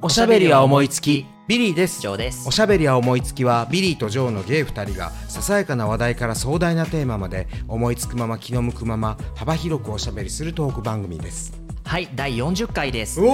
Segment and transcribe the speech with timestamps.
[0.00, 1.26] おしゃべりは思いつき。
[1.48, 2.00] ビリーです。
[2.00, 2.46] ジョーです。
[2.46, 11.52] おしゃべりは思いつきはビリーとジョーのゲイ2人がささやかな話題から壮大なテーマまで思いつくまま気の向くまま幅広くおしゃべりするトーク番組です。
[11.84, 13.20] はい第40回です。
[13.20, 13.32] お40おイ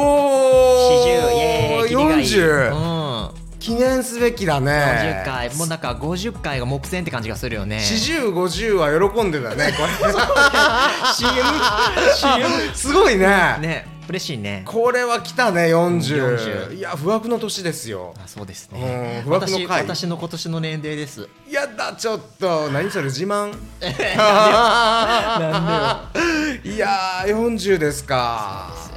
[1.38, 2.24] エーイ切りがいい。
[2.24, 2.93] 40、うん
[3.64, 5.24] 記念すべきだね。
[5.24, 7.78] 40回もうなんか50回が目前って感じがするよね。
[7.78, 10.12] 4050は喜んでたねこれ。
[11.16, 13.26] CM すごいね。
[13.60, 14.64] ね嬉しいね。
[14.66, 18.12] これは来たね40 40いや不惑の年ですよ。
[18.22, 19.82] あそうですうんね不惑の私回。
[19.82, 21.26] 私の今年の年齢です。
[21.50, 22.68] やだちょっと。
[22.68, 23.48] 何それ自慢？
[26.64, 28.93] いやー40ですか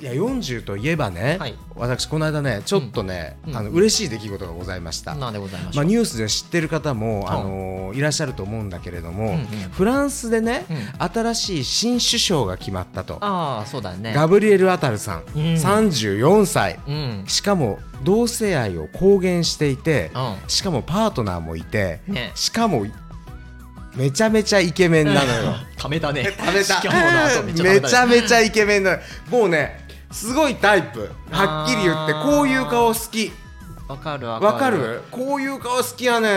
[0.00, 1.54] いや40といえばね、はい。
[1.74, 3.56] 私この間ねちょっとね、うん。
[3.56, 11.22] あの嬉しい出来事がございました、なんでございましまあ、ニュースで知ってる方も、あのーいらっしゃると思うんだけれども、うんうんフランスでね、うん。
[11.22, 14.12] 新しい新首相が決まったと、ああそうだね。
[14.14, 16.78] ガブリエル・アタルさん、34歳。
[16.86, 17.24] うん。
[17.26, 20.10] しかも同性愛を公言していて、
[20.46, 22.32] うしかもパートナーもいて、ね。
[22.34, 22.86] しかも
[23.96, 25.54] めちゃめちゃイケメンなのよ。
[25.76, 26.30] ためたね。
[26.36, 26.80] ためた。
[26.80, 27.80] ね。
[27.88, 28.98] ちゃめちゃイケメンなの
[29.30, 31.10] もうねすごいタイプ。
[31.30, 33.32] はっきり言ってこういう顔好き。
[33.88, 34.52] わかるわかる。
[34.52, 35.02] わかる？
[35.10, 36.32] こういう顔好きやねん。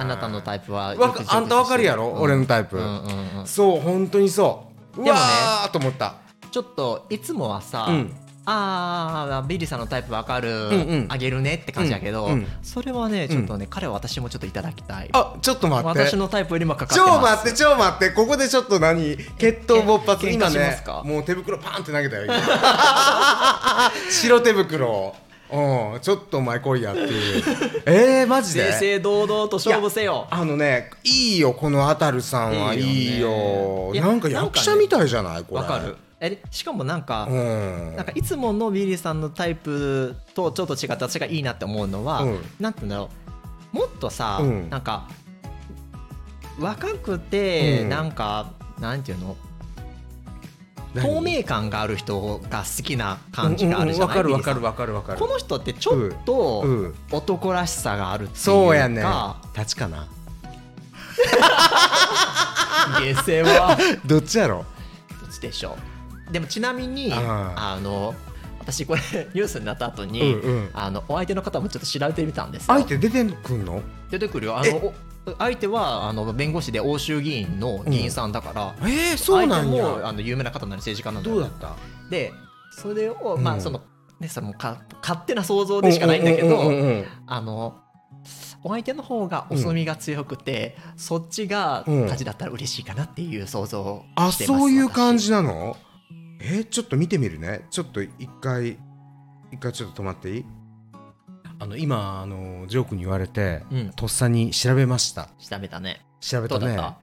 [0.00, 2.20] あなたのタイプはわかあんたわかるやろ、うん。
[2.20, 3.46] 俺のタイプ、うんうんうん。
[3.46, 5.00] そう本当にそう。
[5.00, 6.16] うでもねわーと思った。
[6.50, 8.14] ちょっといつもはさ、うん
[8.48, 11.06] ああビリーさんのタイプわかる、んうん。
[11.08, 12.46] あげるねって感じだけど、うんうん。
[12.62, 15.08] それはねちょっとね、彼は私もちょっといただきたい。
[15.12, 15.98] あちょっと待って。
[16.06, 18.10] 私のタイプよりもかかって超待って超待って。
[18.10, 19.16] ここでちょっと何？
[19.38, 22.34] 決闘勃発け今ねもう手袋パンって投げたよ今。
[24.10, 24.88] 白手袋。
[24.88, 25.14] を
[25.94, 27.42] うんちょっとお前来いやっていう。
[27.86, 28.72] えー、マジで？
[28.72, 30.26] 正々堂々と勝負せよ。
[30.30, 33.90] あのねいいよこのアタルさんはいいよ。
[33.92, 35.42] いやなんか役者みたいじゃない？
[35.44, 35.60] これ。
[35.60, 37.96] わかるえしかもなんか、うん。
[37.96, 42.40] なんかいつものビリーさんのタイプとちょっと違って私がいいなって思うのは、うん。
[42.60, 43.10] なんて言うんだろ
[43.72, 43.76] う。
[43.76, 44.70] もっとさ、うん。
[44.70, 45.08] なんか
[46.58, 47.88] 若くて、うん。
[47.88, 49.36] なんかなんていうの？
[50.94, 51.04] 何？
[51.04, 55.18] 透明感がある人が好きな感じがあるじゃない、わかるわかわかるわかる。
[55.18, 56.94] この人ってちょっとうん。
[57.12, 59.04] 男らしさがあるっていうか、そうやね
[59.54, 60.08] 立ちかな？
[63.00, 64.64] 下世は どっちやろ？
[65.20, 65.95] どっちでしょう？
[66.30, 68.14] でもちなみにああの
[68.58, 69.00] 私これ
[69.32, 70.70] ニュースになった後に、うんうん。
[70.74, 72.74] あのお相手の方もちょっと調べてみたんですよ。
[72.74, 73.80] 相手出てくんの？
[74.10, 74.58] 出てくるよ。
[74.58, 74.92] あのお
[75.38, 81.74] 相手はあの弁護士で欧州議員の議員さんだから、えー、そうなん相手もやあの有名な方なんで政治家なんだどうだった？
[82.10, 82.32] で
[82.70, 83.58] それを、まうん。
[83.58, 83.80] あその
[84.20, 87.76] ねそのか勝手な想像でしかないんだけど、うんうんうんうんあの
[88.64, 92.00] お相手の方がお墨が強くて、そっちがうん。
[92.02, 95.76] 勝ちだったら嬉しいかなっていう想像をあしてますそういう感じ私なの？
[96.40, 97.66] えーちょっと見てみるね。
[97.70, 98.10] ちょっと一
[98.40, 98.78] 回
[99.52, 100.44] 一回ちょっと止まっていい？
[101.58, 103.90] あの今あのジョークに言われて、うん。
[103.90, 105.30] とっさに調べました。
[105.38, 106.04] 調べたね。
[106.20, 106.76] 調べたね。
[106.76, 106.94] ど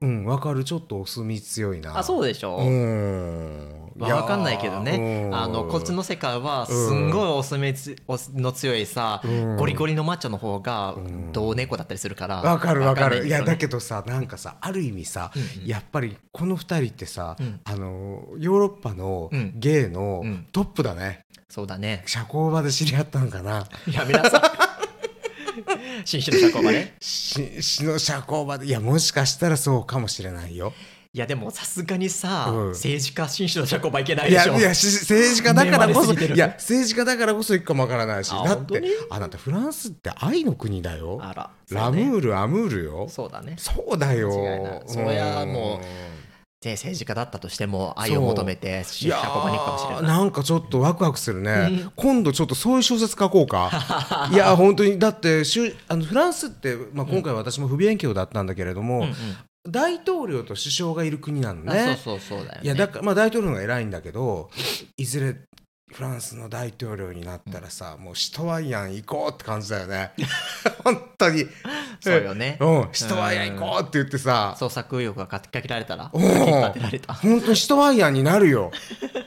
[0.00, 0.62] うんわかる。
[0.64, 1.98] ちょっとお墨強いな。
[1.98, 2.62] あそうでしょ、う。
[2.64, 3.90] ん。
[3.98, 5.26] わわかんないけどね。
[5.26, 5.34] うん。
[5.36, 7.74] あのこっちの世界はすんごいお墨
[8.34, 9.56] の強いさ、うん。
[9.56, 11.32] ゴリゴリのマッチョの方がうん。
[11.32, 13.26] 同猫だったりするからわかるわかる。
[13.26, 15.32] いやだどけどさなんかさある意味さ、
[15.64, 17.60] やっぱりこの二人ってさ、うん。
[17.64, 19.52] あのヨーロッパのうん。
[19.56, 20.46] ゲイのうん。
[20.52, 22.04] トップだね、そうだね。
[22.06, 23.66] 社交場で知り合ったのかな。
[23.92, 24.77] やめなさい
[26.04, 26.94] 紳士の社交場ね。
[27.00, 30.72] ししの社交場でいやもしかしたらそうかもしれないよ。
[31.14, 32.68] いやでもさすがにさ、うん。
[32.70, 34.58] 政治家紳士の社交場いけないでしょ。
[34.58, 41.18] いやし政治家だからこそいや政治家だからこそ行くかもわからないしだってあなたフランスって愛の国だよ。
[41.22, 43.06] あらラムールアムールよ。
[43.08, 43.54] そうだね。
[43.58, 44.82] そうだよ。
[44.86, 46.17] そりゃもう
[46.60, 51.92] で政治家だったとしても愛を求めて社いや交場にかもしれーないなんかちょっとワクワクするね、うん。
[51.94, 53.70] 今度ちょっとそういう小説書こうか。
[54.32, 55.42] いや本当にだって
[55.86, 59.14] あのフランスって、まあ、今回私も不勉強だったんだけれども、うんうん。
[59.70, 62.60] 大統領と首相がいる国なのあねそうそうそうだよね。
[62.64, 64.50] いやだからまあ大統領が偉いんだけど
[64.96, 65.36] いずれ
[65.92, 70.12] フランスの大統領になったらさ、もうシトワイアン行こうって感じだよね。
[70.84, 71.46] 本当に。
[72.00, 72.58] そうよね。
[72.60, 72.88] うん。
[72.92, 74.54] シトワイアン行こうって言ってさ。
[74.58, 77.14] 創作意欲がかきかけられたらお引っー立てられた。
[77.14, 78.70] 本当にシトワイアンになるよ。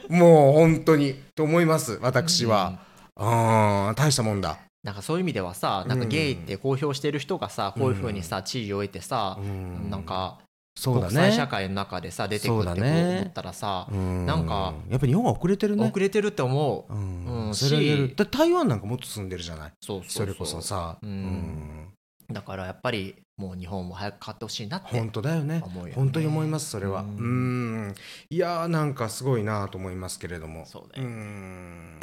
[0.08, 1.20] もう本当に。
[1.34, 2.78] と思います私は、
[3.16, 4.58] あー大したもんだ。
[4.82, 9.90] なんかそういう意味ではさなんかゲイって公表してる人がさこういうふうにさ地位を得てさうん。
[9.90, 10.38] なんか
[10.74, 15.86] そうだね、国際社会の中でさ出てくるって思ったらさ、ね、なんかやっぱり日本は遅れてるね。
[15.86, 17.46] 遅れてるって思う、うん。
[17.46, 19.72] うん、それ台湾なんかもっと住んでるじゃない？
[19.80, 21.92] それこそさ、うん、
[22.30, 25.60] だからやっぱりもう日本も早く買ってほしいなって本当だよね。
[25.60, 25.92] よね。
[25.94, 27.02] 本当に思いますそれは。
[27.02, 27.94] うん。
[28.30, 30.64] いやーなんかすごいなと思いますけれども。
[30.66, 31.98] そうだよ、ね、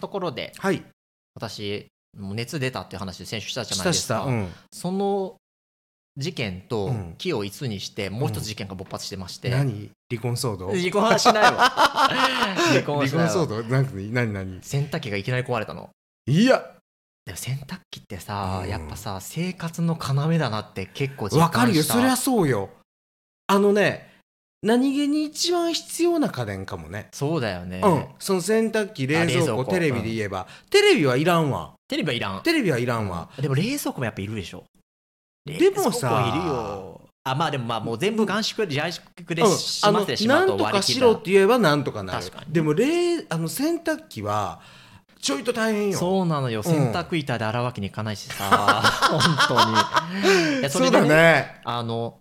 [0.00, 0.82] ところで、はい、
[1.34, 1.88] 私
[2.18, 4.48] もう熱出たっていう話で先週したじゃしないですか、うん。
[4.72, 5.36] その
[6.16, 7.14] 事件とうん。
[7.18, 9.90] 木をいつにしてもう一つ事件が勃発してまして、何？
[10.10, 10.70] 離婚騒動？
[10.70, 11.70] 離婚はしないわ。
[12.72, 13.30] 離婚はしないわ。
[13.30, 13.62] 離婚騒動？
[13.62, 14.12] 何？
[14.12, 14.32] 何？
[14.32, 14.58] 何？
[14.62, 15.90] 洗濯機がいきなり壊れたの。
[16.26, 16.76] いや。
[17.26, 18.68] でも洗濯機ってさ、うん。
[18.68, 21.82] やっぱさ生活の要だなって結構実わかるよ。
[21.82, 22.70] そりゃそうよ。
[23.46, 24.10] あのね
[24.62, 27.08] 何気に一番必要な家電かもね。
[27.12, 28.06] そうだよね、うん。
[28.18, 29.64] その洗濯機冷蔵庫。
[29.64, 30.46] テレビで言えば。
[30.68, 32.42] テレビはいらんわテレビはいらん。
[32.44, 33.28] テレビはいらんわ。
[33.36, 34.62] でも冷蔵庫もやっぱいるでしょ。
[35.44, 37.00] でもさいるよ。
[37.24, 42.24] あまあでもまあもう全部短縮で自粛でうんしまってしまうなんとかしろって言えばなんとかなる。
[42.24, 42.52] 確かに。
[42.52, 44.60] でも冷あの洗濯機は
[45.20, 45.98] ちょいと大変よ。
[45.98, 46.60] そうなのよ。
[46.60, 46.62] ん。
[46.62, 48.44] 洗濯板で洗うわけにいかないしさ。
[49.10, 50.70] 本当に。
[50.70, 51.60] そそうだれでねね。
[51.64, 52.19] あの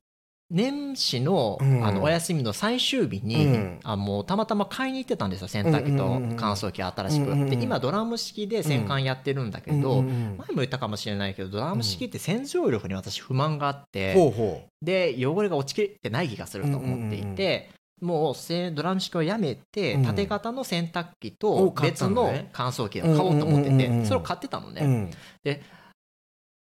[0.52, 1.86] 年始の,、うん。
[1.86, 3.80] あのお休みの最終日に、うん。
[3.84, 17.70] あもうたまたま買いに行ってたんですよ洗濯機と乾燥機新しく、で今ドラム式で洗濯やってるんだけど、前も言ったかもしれないけどドラム式って洗浄力に私不満があって、ほうほで汚れが落ちきってない気がすると思っていて、
[18.02, 20.04] もうせドラム式をやめて、うん。
[20.04, 25.12] 縦型の洗濯機をと別の乾燥機を買おうと思っててそれを買ってたのね、う、うん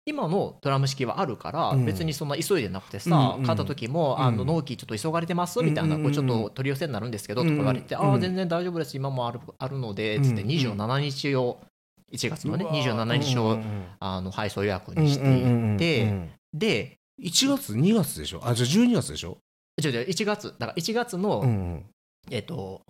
[0.09, 1.85] 今のドラム式はあるから、うん。
[1.85, 4.23] 別にそんな急いでなくてさ、買った時も、うん。
[4.25, 5.61] あの納期ちょっと急がれてます？
[5.63, 8.97] みたいな、これちょっと取り寄せになるんですけど、とか言われて、ああ全然大丈夫です。
[8.97, 11.59] 今もあるあるのでつってうん27日を
[12.11, 13.59] 1月のねうわ27日を
[13.99, 18.41] あの配送予約にしていて、で1月2月でしょ？
[18.43, 19.37] あじゃあ12月でしょ？
[19.81, 21.83] 違う違う1月だから1月の、
[22.31, 22.81] えっと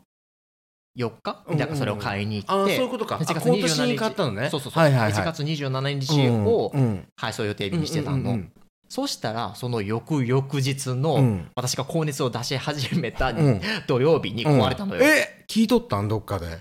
[0.98, 1.44] 4日？
[1.48, 1.58] うんうんうん。
[1.58, 3.16] だからそれを買いにあ行って、あそういうことか。
[3.16, 3.98] あ1月今年27に日。
[3.98, 4.50] 買ったのね。
[4.50, 5.12] そうそうそう、はいはいはい。
[5.14, 7.08] 1月27日をうんうん。
[7.16, 8.52] 配送予定日にしてたの、うんうん
[8.92, 11.52] そしたらその翌々日の、うん。
[11.56, 13.62] 私が高熱を出し始めたうん。
[13.86, 16.08] 土曜日に壊れたのよ、っえ聞いとったん？
[16.08, 16.58] どっかで？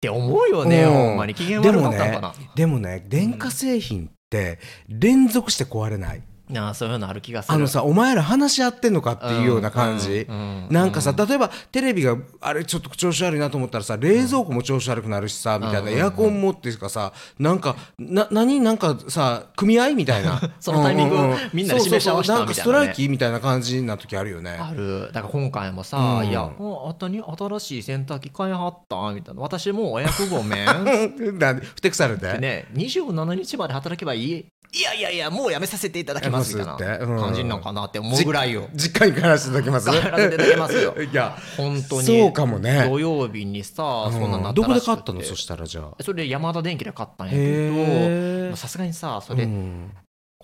[0.00, 0.92] て思うよね、うん。
[0.92, 1.34] ほんまに。
[1.34, 6.22] 機嫌悪かったのかな、でもね電化製品って連続して壊れない。
[6.22, 7.54] ああそういうのある気がする。
[7.54, 10.26] あのさお前ら話し合ってんのかっていうような感じ。
[10.28, 20.40] うんなんかさう例えばテレビがあれちょっと調子悪いなと思ったらさ冷蔵庫も調子悪くなるしさみたいうんなエアコンもっていうかさなんかな何なんかさ組合みたいな。
[20.60, 24.50] そのタイミングうううみんなで示し合わせたそうそうそうなんかストライキみたいな感じな時あるよね。
[24.60, 25.10] ある。
[25.12, 26.28] だから今回もさ、うん。
[26.28, 29.12] いやあたに新しい洗濯機買いはった？
[29.12, 29.40] みたいな。
[29.42, 30.66] 私もうお役ごめん。
[31.38, 32.26] なんでふてくされて？
[32.34, 34.46] でね27日まで働けばいい？
[34.72, 38.68] いやいやいやもうやめさせていただきますみたいな感じなのかなって思うぐらいよ。
[38.74, 39.90] 実家 に帰らせていただきます？
[39.90, 40.94] 帰らせていただきますよ。
[41.02, 41.36] いや。
[41.56, 42.06] 本当に。
[42.06, 42.86] そうかもね。
[42.88, 45.22] 土曜日にさそんなうんなったどこで買ったの？
[45.22, 46.02] そしたらじゃあ。
[46.02, 49.48] それで山田電機で買ったんやけへどさすがにさそえれ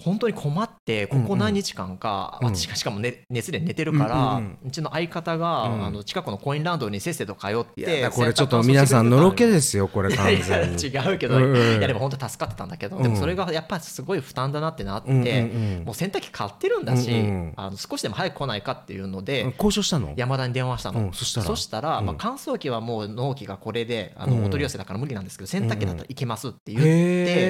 [0.04, 2.54] 本当に困ってここ何日間か、うん。
[2.54, 4.70] 私がしかも、ね、熱で寝てるから、ううんうん。
[4.70, 5.86] ちの相方が、うん。
[5.86, 10.82] あの近くのコインランドにせっせと通っていやこれちょっと皆さんのろけですよこれ完全に。
[10.82, 15.84] 違うけど、うんうんいやでも本当助かってたんだけど、うんでもそれがやっぱりすごい負担だなってなって、うんうんうん。
[15.84, 20.14] もう洗濯機買ってるんだし、うんうんあの少しでも早く来ないかっていうので、交渉したの？
[20.16, 21.98] 山田に電話したの、うんそしたら。
[21.98, 22.06] うん。
[22.06, 24.44] まあ、乾燥機はもう納期がこれであの、うん。
[24.44, 26.92] お取り寄せだから無理なんですけど洗濯機だったらいけますって言って、へ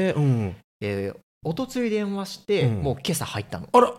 [0.09, 0.57] えうん。
[0.81, 2.83] でおとつい電話して、うん。
[2.83, 3.69] もう今朝入ったの。
[3.73, 3.93] あら。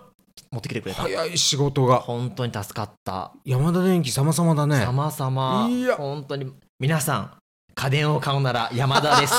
[0.52, 1.02] 持ってきてくれた。
[1.02, 1.98] 早い仕事が。
[1.98, 3.34] 本当に助かった。
[3.44, 4.86] 山田電機様々だね。
[4.86, 5.68] 様々。
[5.70, 5.96] いや。
[5.96, 6.54] 本当に。
[6.80, 7.38] 皆さん
[7.76, 9.34] 家電を買うなら山田です。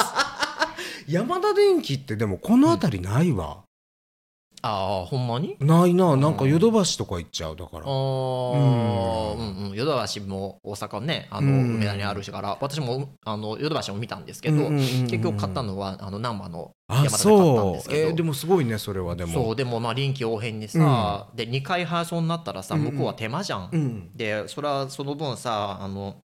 [1.09, 3.64] 山田電機ってでもこの辺りないわ、
[4.67, 5.57] ああほんまに？
[5.61, 7.85] ないななんかヨドバシとか行っちゃうだから。
[7.85, 9.35] あー。
[9.37, 9.69] うん。
[9.69, 11.75] うんヨドバシも大阪ねあのうん。
[11.77, 14.81] 梅田にあるしから私もあのヨドバシも見たんですけど、うんうんうんうん。
[15.07, 18.09] 結局買ったのはあの難波のあ山田で買ったんですけど。
[18.09, 19.33] えーでもすごいねそれはでも。
[19.33, 24.11] そうでもまあ臨機応変にさ、で2回配送になったらさ向こうは手間じゃん。
[24.15, 26.17] でそれはその分さあの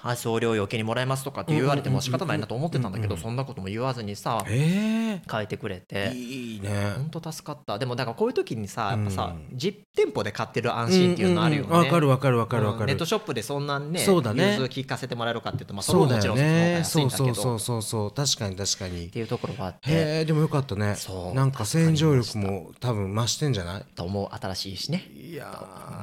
[0.00, 6.16] 配送料余計にもらえますとかって言われても仕方ないなと思ってたんだけどそんなことも言わずにさへ変えてくれえて。
[6.16, 6.92] いいね。
[7.10, 7.78] 本当助かった。
[7.80, 9.58] でもだからこういう時にさやっぱさうん。
[9.58, 11.70] 実店舗で買ってる安心っていうのあるよね。
[11.72, 12.86] わかるわかるわかるわかるうん。
[12.88, 14.52] ネットショップでそんなねそうだね。
[14.60, 18.10] 融通聞かせてもらえるかっていうとまあそれそうだよももちろんそうそうそうそうそう。
[18.12, 19.06] 確かに確かに。
[19.06, 19.90] っていうところがあって。
[19.90, 20.94] へえでもよかったね。
[20.94, 21.34] そう。
[21.34, 23.84] なんか洗浄力も多分増してんじゃない？
[23.96, 24.28] と思う。
[24.40, 25.08] 新しいしね。
[25.12, 25.46] いや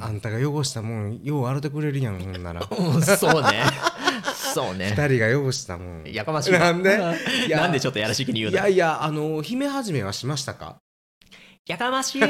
[0.02, 2.62] ーあんたが汚したもんよう洗ってくれるやんなら。
[2.78, 3.64] うんそうね
[4.54, 4.94] そうね。
[4.98, 6.04] 二人が汚したもん。
[6.12, 6.98] やかましいなんで？
[7.50, 10.78] なんでちょっとやらしい気に言ういのやいやあの姫始めはしましたか？
[11.68, 12.22] やかましい。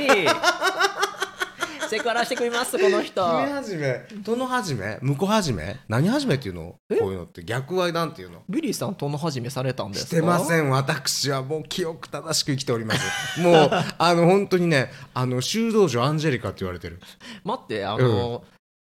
[1.87, 3.23] セクハラしてくれますこの人。
[3.41, 4.01] 姫始め？
[4.23, 4.97] 殿始め？
[5.03, 5.77] 婿始め？
[5.87, 6.75] 何始めっていうの？
[6.89, 6.95] え？
[6.95, 8.41] こういうのって逆はなんていうの？
[8.49, 10.09] ビリーさん殿始めされたんですか？
[10.09, 10.69] してません。
[10.71, 13.39] 私はもう記憶正しく生きております。
[13.39, 16.99] もうあの本当にねあの修道女アンジェリカって言われてる。
[17.43, 18.43] 待ってあの、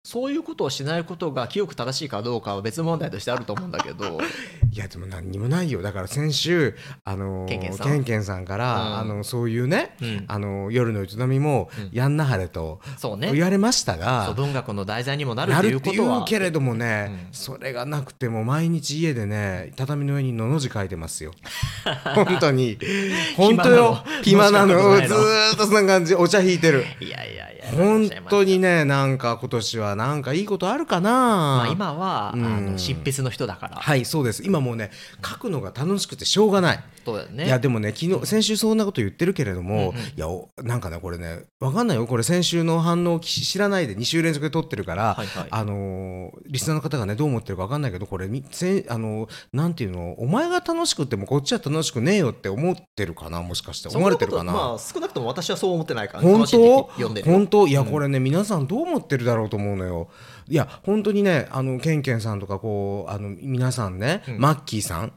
[0.03, 4.19] そういうことをしないことが清く正しいかどうかは別問題としてあると思うんだけど。
[4.73, 5.81] いやでも何にもないよ。
[5.81, 7.87] だから先週あのーケンケンさん。
[7.87, 8.97] ケンケンさんから、うん。
[8.99, 10.25] あのそういうね、うん。
[10.27, 11.89] あの夜の営みもうん。
[11.91, 13.31] やんなはれとそうね。
[13.31, 16.23] 言われましたが、文学の題材にもなるっていううことは。
[16.23, 17.27] けれどもね、うん。
[17.31, 21.33] それがなくても毎日家でね畳の上にのの字書いてますよ。
[22.15, 22.79] 本当に。
[23.37, 24.03] 本当よ。
[24.23, 24.95] 暇なの。
[24.95, 26.15] ずーっとそんな感じ。
[26.15, 26.85] お茶引いてる。
[26.99, 32.45] いやいやいや本当にねなんか今年はなんかいいことあるかな、まあ今は、うん。
[32.45, 34.43] あの執筆の人だから、はいそうです。
[34.43, 34.91] 今もうね
[35.25, 37.45] 書くのが楽しくてしょうがないそうだよね。
[37.45, 40.03] いやでもね昨日先週そんなこと言ってるけれども、うんうん。
[40.03, 42.05] いやおなんかねこれねわかんないよ。
[42.07, 45.47] これ先週の反応知らないで2週連続で撮ってるから、はいはい。
[45.49, 53.89] あのーリスナーの方がねどう思ってるかわかんないけどこれみせあのーなんていうのお前が楽しくてもこっちは楽しくねえよって思ってるかなもしかして。
[53.89, 56.83] 思われてるかな、まあ少なくとも私はそう思ってないから、ね、本当？
[57.23, 57.67] 本当？
[57.67, 60.09] いやうんこれね、皆さんどう思ってるだろうと思うのよ。
[60.47, 64.39] いや本当にねあのケンケンさんとかこうあの皆さんね、うん。
[64.39, 65.13] マッキーさんうんうんうん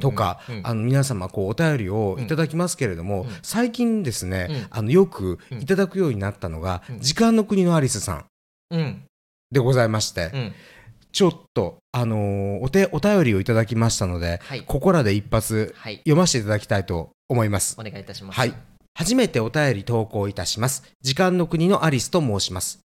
[0.00, 0.60] とか、うん。
[0.64, 3.28] あの皆様こうお便りをいただきますけれども、うん。
[3.42, 4.66] 最近ですね、うん。
[4.70, 5.62] あのよくうん。
[5.62, 7.00] いただくようになったのが、うん。
[7.00, 8.24] 時間の国のアリスさん。
[8.70, 9.02] うん。
[9.50, 10.52] でございまして、うん。
[11.12, 14.62] ちょっとあのーお手お便りをいただきましたので、はい。
[14.62, 15.96] ここらで一発はい。
[15.98, 17.76] 読ませていただきたいと思います。
[17.78, 18.36] お願いいたします。
[18.36, 18.54] はい。
[18.98, 20.82] 初めてお便り投稿いたします。
[21.02, 22.80] 時間の国のアリスと申します。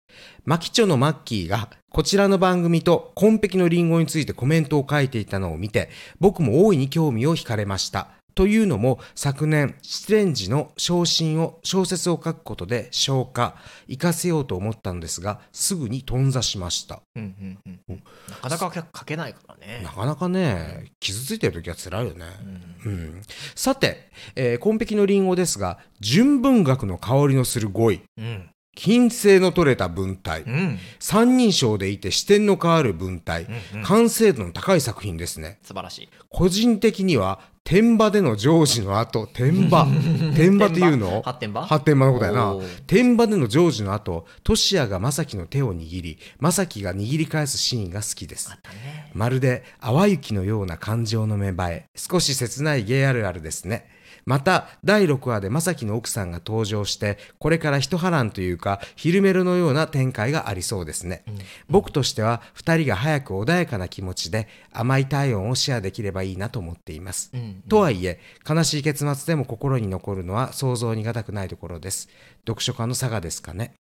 [0.44, 5.88] マキチョのマッキーがこちらの番組と紺碧のリンゴについてコメントを書いていたのを見て、
[6.18, 8.08] 僕も大いに興味を惹かれました。
[8.34, 13.56] というのも昨年失恋時の昇進を小説を書くことで消化
[13.86, 17.00] 活かせようと思ったのですがすぐに頓挫しました。
[17.16, 18.02] うんうんうんうん。
[18.30, 19.80] なかなか書けないからね。
[19.82, 22.24] なかなかね傷ついてる時は辛いよね、
[22.84, 22.92] うん。
[22.92, 23.22] うん、
[23.54, 28.00] さて、えー、紺碧のリンゴですが純文学の香りのする語彙。
[28.18, 28.50] うん。
[28.76, 30.42] 金星の取れた文体。
[30.42, 30.78] うん。
[31.00, 33.44] 三人称でいて視点の変わる文体。
[33.74, 33.84] うんうん。
[33.84, 35.58] 完成度の高い作品ですね。
[35.62, 36.08] 素晴らしい。
[36.28, 39.86] 個人的には天場での成就の後天場。
[40.34, 41.22] 天場っていうの？
[41.24, 41.64] 発展場？
[41.64, 42.56] 発展場のことやな。
[42.88, 48.50] 天場での成就の後トシヤが正樹の手を握り正樹が握り返すシーンが好きです。
[48.50, 48.56] ね。
[49.14, 53.86] まるで淡雪のような感情の芽生え少し切ないゲイあるあるですね
[54.30, 61.24] また第6話で正樹の奥さんが登場してこれから一波乱というか昼メロのような展開がありそうですね、
[61.68, 72.08] 僕としては2人が早く穏やかな気持ちで甘い体温をシェアできればいいなと思っています、うんとはいえ悲しい結末でも心に残るのは想像に難くないところです。
[72.46, 73.74] 読書家の差がですかね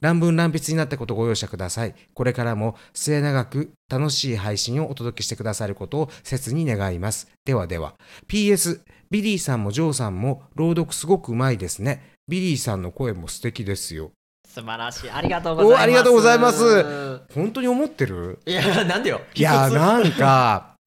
[0.00, 1.94] 乱文乱筆になったことをご容赦ください。
[2.14, 7.28] これからも末永く楽しい配信をお届けしてくださることを切に願います。
[7.44, 7.94] ではでは。
[8.28, 12.02] PS、ビリーさんもジョーさんも朗読すごくうまいですね。
[12.28, 14.12] ビリーさんの声も素敵ですよ。
[14.46, 18.40] 素晴らしいありがとうございますおありがとうございます本当に思ってる？
[18.46, 20.77] いやなんでよいや、なんか、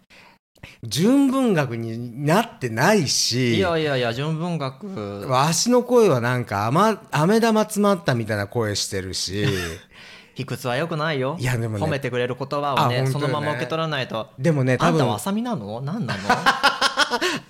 [0.84, 5.28] 純文学になってないいし、やいやいや純文学。
[5.28, 9.46] わしの声はなんか甘、飴玉詰まったみたいな声してるし、
[10.42, 15.82] 卑屈はよくないよいやでもね褒めてくれる言葉をねねそのまま受け取らないとでもね、多分あんたは、浅見なの？
[15.82, 16.22] 何なの？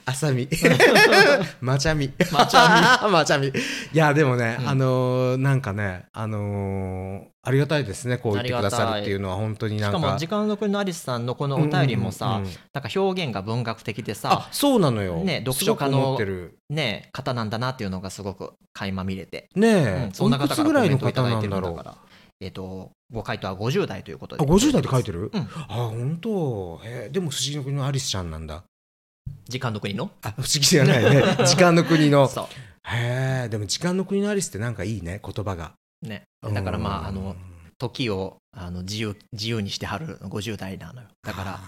[0.05, 0.48] あさみ。
[1.62, 2.12] まちゃみ。
[2.31, 3.07] まちゃみ。
[3.12, 3.48] まちゃみ。
[3.48, 3.51] い
[3.93, 9.98] や、でもね、うんあのーなんかね、あのーありがたいですね、こう言ってくださるっていうのは、本当になんか。
[9.98, 15.15] しかも時間の国のアリスさんのこのお便りもさ、うんうんうんなんか表現が文学的であさ、そうなのよ。
[15.15, 16.19] ね読書家の。
[16.69, 21.62] ね方なんだなっていうのがすごく垣間見れて、ねうえん、そんな方からコぐらいの方メントいただいなんだろう。
[21.62, 22.11] てるんだから
[22.41, 24.43] えっ、とご回答は50代ということで。
[24.43, 25.41] あ、50代って書いてる、うん。
[25.41, 26.81] あ、本当？
[26.83, 28.63] へえでも不思議の国のアリスちゃんなんだ。
[29.48, 30.12] 時間の国の？
[30.24, 31.24] あ、不思議じゃないね。
[31.45, 32.27] 時間の国の。
[32.27, 32.50] そ
[32.83, 35.74] へえ、でも時間の国のアリスってなんかいいね、言葉が。
[36.03, 36.24] うね。
[36.41, 37.15] だからまああうん。
[37.15, 37.36] の
[37.77, 41.07] 時をあの自由自由にしてはる50代なのよ。
[41.24, 41.60] だから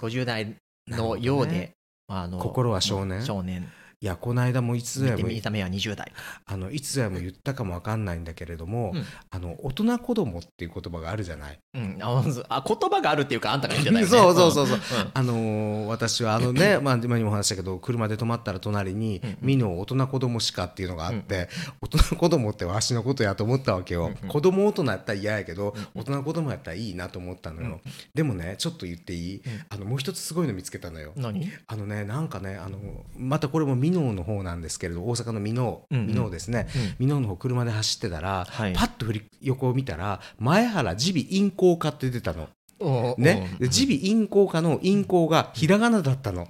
[0.00, 0.54] 50代
[0.88, 1.72] のようで、ね
[2.10, 3.24] あの心は少年？
[3.24, 3.68] 少年
[4.00, 6.12] いや、この間もいつぞ見やもて見た目は20代。
[6.46, 9.04] あのいつぞやも言ったかもわかんないんだけれども、うん。
[9.30, 11.58] あの大人子供っていう言葉があるじゃない？
[11.74, 14.08] うん、ああ言葉があるっていうかあんたが言ってたよね。
[14.08, 14.78] そうそうそうそう。
[14.78, 15.10] ん。
[15.12, 21.48] あのー私はあのね、 まあ、今にも話したけど車で止まったら隣にうんうん「ミノ大人子供しか」っていうのがあって、
[21.80, 24.28] 大人子供ってわしのことやと思ったわけよ、うんうん。
[24.28, 29.64] 子供大人やったら嫌やけど、うん大人子供やったらいいなと思ったのよ、うんでもねちょっと言っていい、うん。
[29.70, 31.50] あのもう一つすごいの見つけたのよ、何？
[31.66, 32.78] あのねなんかねあの
[33.16, 36.68] またこれも箕面の方なんですけれど大阪の箕面箕面ですね。
[36.98, 38.72] 箕面の方車で走ってたら、はい。
[38.72, 42.48] パッと振り横を見たら前原耳鼻咽喉科って出たの。
[42.80, 43.56] おね。
[43.58, 46.48] で耳鼻咽喉科の咽喉がひらがなだったの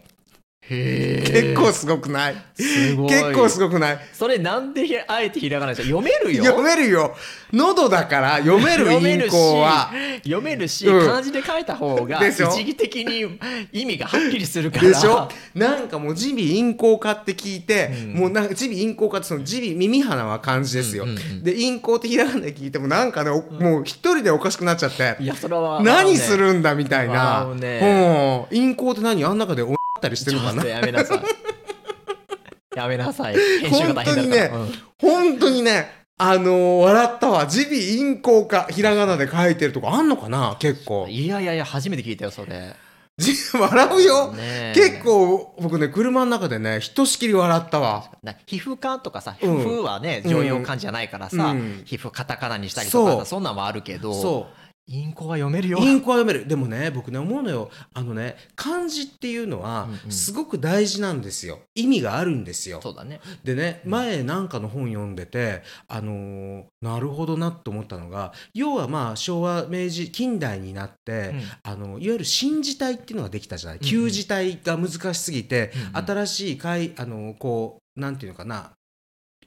[0.68, 2.36] 結構すごくない？
[2.54, 3.08] すごい。
[3.08, 3.98] 結構すごくない？
[4.12, 6.44] それなんでひあえてひらがなでしょ読めるよ。
[6.44, 7.14] 読めるよ。
[7.52, 9.90] 喉だから読めるイ ン読めるしコは。
[10.22, 11.06] 読めるし、うん。
[11.06, 13.38] 漢字で書いた方が一義的に
[13.72, 14.88] 意味がはっきりするから。
[14.88, 15.28] でしょ？
[15.54, 18.12] なんかもう耳鼻咽喉科って聞いて、うん。
[18.14, 21.42] もうなんか耳鼻咽喉科ってその耳鼻耳鼻は漢字ですよ、うんうんうん。
[21.44, 25.16] で咽喉ってひらがなで聞いてもなんかね、おもう一人でおかしくなっちゃって。
[25.20, 27.60] いやそれは何するんだみたいな、あのうん。
[27.60, 29.24] ね咽喉って何？
[29.24, 29.62] あん中で
[30.00, 31.22] たりしてちょっとるのかなやめなさい。
[32.76, 33.36] やめなさい。
[33.60, 34.50] 編集が大変だから。
[34.50, 34.68] 本
[35.00, 37.46] 本当にねあのー笑ったわ。
[37.46, 40.56] 耳鼻咽喉科ひらがなで書いてるとこあんのかな？
[40.58, 41.04] 結構。
[41.04, 42.74] うんいやいやいや初めて聞いたよそれ。
[43.18, 44.72] じ笑うよ、ねえ。
[44.76, 48.10] 結構僕ね車の中でねひとしきり笑ったわ。
[48.22, 49.58] な皮膚科とかさ、うん。
[49.58, 51.82] 皮膚はね常用漢字じゃないからさ、うん。
[51.84, 55.78] 皮膚カタカナにしたりとかそんなんもあるけどそうインコは読めるよ。
[55.78, 56.48] インコは読める。
[56.48, 57.70] でもね僕ね思うのよ。
[57.92, 60.10] あのね漢字っていうのはうんうん。
[60.10, 61.60] すごく大事なんですよ。
[61.74, 62.80] 意味があるんですよ。
[62.82, 63.20] そうだね。
[63.44, 71.42] でね前なんかの本読んでてあのーなるほどなと思ったのが要はまあ昭和明治近代になって、うん。
[71.62, 73.90] あのいわゆる新字体っていうのができたじゃない、うんうん。
[73.90, 76.06] 旧字体が難しすぎて、うんうん。
[76.06, 78.72] 新しい改あのこうなんていうのかな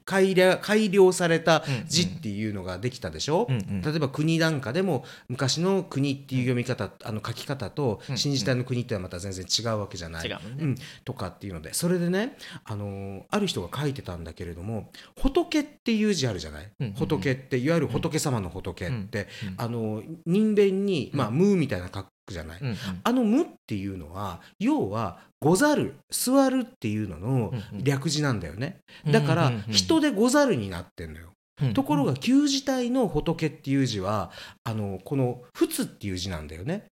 [0.04, 3.82] 改良改良された字っていうのができたでしょ、うんうん。
[3.82, 10.28] 例えば国なんかでも昔の国っていう読み方、あの書き方とうん新時代の国ってのはまた全然違うわけじゃない。
[10.28, 10.64] 違うもんね。
[10.64, 14.90] うん、とかっていうのでそれでね、あのーある人が書いてたんだけれども
[15.20, 16.98] 仏っていう字あるじゃない、うんうんうん。
[16.98, 19.54] 仏っていわゆる仏様の仏って、うんうん。
[19.58, 21.34] あの人弁に、まあ、うん。
[21.34, 22.76] 無みたいな書くじゃない、うんうん。
[23.02, 27.84] あの無っていうのは要はござる座るっていうののうんうん。
[27.84, 28.78] 略字なんだよね、
[29.10, 29.72] だからうんうんうん。
[29.72, 31.26] 人でござるになってんのよ。
[31.26, 34.32] うんところが旧字体の仏っていう字は
[34.64, 36.86] あのこの仏っていう字なんだよね。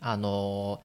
[0.00, 0.80] あの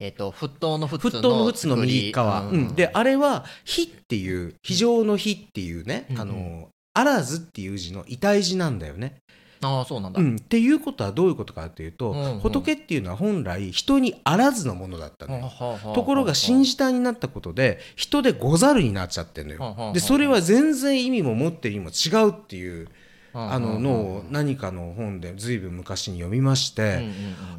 [0.00, 9.16] ーえっ、と沸騰の沸沸騰の仏の右側、うんであれは「非」っていう非常の「非」っていうね、うんうんあのあらずっていう字の異体字なんだよね。
[9.62, 12.40] ああそうなんだ、うん、っていうことはどういうことかというと、うんうん。
[12.40, 15.50] 仏っていうのは本来人にあらずのものだったのよ。
[15.94, 19.92] ところが新時代になったことで人でござるになっちゃってるのよ。
[19.94, 22.88] でそれは全然意味も持ってる意味も違うっていう
[23.34, 27.08] あののを何かの本で随分昔に読みまして、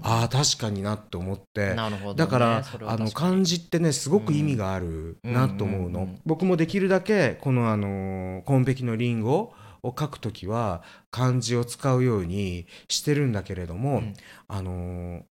[0.03, 1.73] ああ確かになって思って。
[1.73, 14.13] なるほどね、だから、あの漢字ってねすごく意味があるなと思うの、うんうんうん僕もできるだけこのあの「紺碧のリンゴ」を書くときは漢字を使うようにしてるんだけれども、うん。
[14.47, 15.23] あの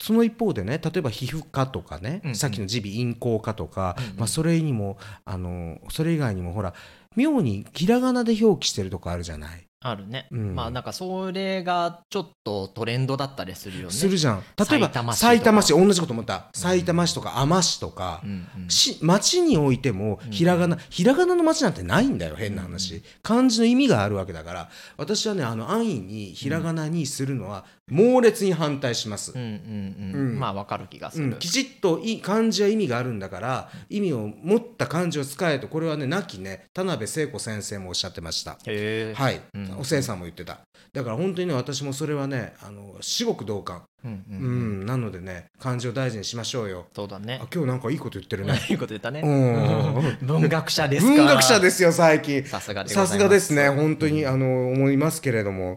[0.00, 2.36] その一方でね例えば皮膚科とかね、うんうん。
[2.36, 4.16] さっきの耳鼻咽喉科とか、うんうん。
[4.18, 6.74] まあ、それにもあのそれ以外にもほら
[7.16, 9.66] 妙にひらがなで表記してるとこあるじゃない。
[9.82, 10.54] あるね、うん。
[10.54, 13.92] まあなんかそれがちょっとトレンドだったりするよね。
[13.92, 14.42] するじゃん。
[14.70, 15.32] 例えば埼玉市とか。
[15.32, 16.46] 埼玉市同じこと思った。
[16.54, 18.30] 埼玉市とか海士とか、うん。
[18.30, 20.30] うんし町においてもうん。
[20.30, 23.02] ひらがな、ひらがなの町なんてないんだよ変な話、うん。
[23.22, 24.70] 漢字の意味があるわけだから。
[24.96, 30.30] 私はねあの安易にひらがなにするのは猛烈に反対します、うんうんうん。
[30.30, 30.38] うん。
[30.38, 31.34] まあわかる気がする、うん。
[31.38, 38.52] きちっとい漢字は意味があるんだから意味を持った漢字を使えとこれはね亡きね田辺聖子先生もおっしゃってました。
[38.66, 39.40] へえはい、
[39.72, 39.80] うん。
[39.80, 40.60] おせいさんも言ってた。
[40.92, 44.82] だから本当にね私もそれはねあの至極同感、うんううん。
[44.82, 44.86] ん。
[44.86, 46.86] なのでね漢字を大事にしましょうよ。
[46.94, 47.40] そうだね。
[47.42, 48.60] あ今日なんかいいこと言ってるね。
[48.68, 49.20] いいこと言ったね。
[49.22, 50.26] うん。
[50.26, 52.44] 文学者ですか文学者ですよ最近。
[52.44, 53.12] さすがでございます。
[53.12, 53.68] さすがですね。
[53.70, 55.76] 本当にあの思いますけれども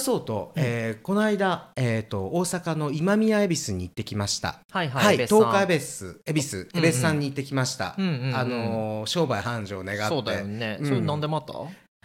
[0.00, 4.60] それはそうと、えーこの間、えー、と大阪の今宮恵比寿に行ってきました。
[4.70, 7.94] はいはい、はい、東海恵比寿、恵比寿、うんうん恵比寿さんに行ってきました。
[7.98, 10.04] うんうんうんあのー商売繁盛を願って。
[10.04, 11.54] そうだよね、うんそれなんでまた？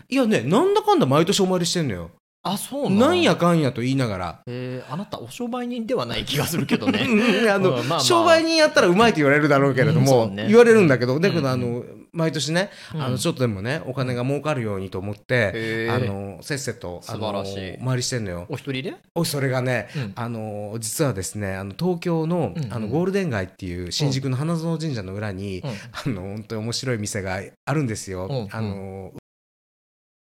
[0.09, 2.11] いやね、なんだかんだ毎年お参りしてんのよ。
[2.45, 4.41] あそうなのなんやかんやと言いながら。
[4.47, 7.05] えーあなたお商売人ではない気がするけどね。
[7.09, 7.99] うんあの、うんまあまあ。
[8.01, 10.47] 商売人やったらうまいと言われるだろうけれども、うんね。
[10.49, 13.01] 言われるんだけど、だけど、うんあの、毎年ね、うん。
[13.01, 17.43] あの、ちょっとでもね、お金が儲かるようにと思って、あの、せっせと、あの、お
[17.79, 18.45] 参りしてんのよ。
[18.49, 18.93] お一人で？
[19.15, 20.11] おそれがね、うん。
[20.15, 25.69] あの、実はですね、あの、東京の、あの、ゴールデン街っていう新宿の花園神社の裏に、うん。
[25.69, 28.47] あの、本当に面白い店があるんですよ。
[28.51, 29.13] あの、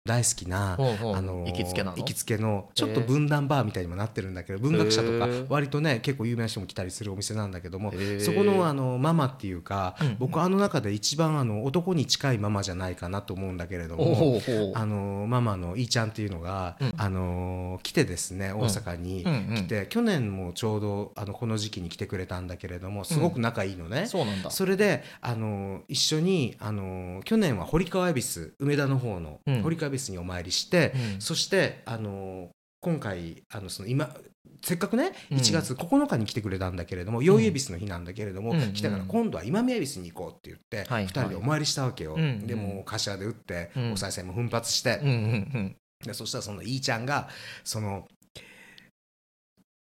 [0.07, 1.97] 大好きな、あの行きつけなの？
[1.99, 10.17] 行きつけのちょっと分断バーみたいにもなってるんだけど文学者とか割とね結構有名な人も来たりするお店なんだけどもそこのあのママっていうか、うん。
[10.19, 14.41] 僕あの中で一番あの男に近いママじゃないかなと思うんだけれども。
[14.75, 16.93] あのママのいーちゃんっていうのが、うん。
[16.97, 24.51] あの来てですね大阪に来て、去年もちょうどあのこの時期に来てくれたんだけれどもすごく仲いいのね、そうなんだ。
[24.51, 29.63] それであの一緒にあの去年は堀川恵比寿梅田の方のうん。
[29.63, 31.21] 堀川恵比寿にお参りして、うん。
[31.21, 32.49] そしてあの
[32.81, 34.15] 今回あのその今
[34.63, 35.39] せっかくねうん。
[35.39, 38.73] 1月9日に来てくれたんだけれども、宵恵比寿の日なんだけれども、うん。
[38.73, 42.47] 来たから今度は今宮恵比寿に行こうって言って、はい2人でお参りしたわけよ、うん。
[42.47, 43.93] でもう柏で打って、うん。
[43.93, 47.29] お賽銭も奮発して、うんうんでそしたらそのいいちゃんが
[47.63, 48.09] その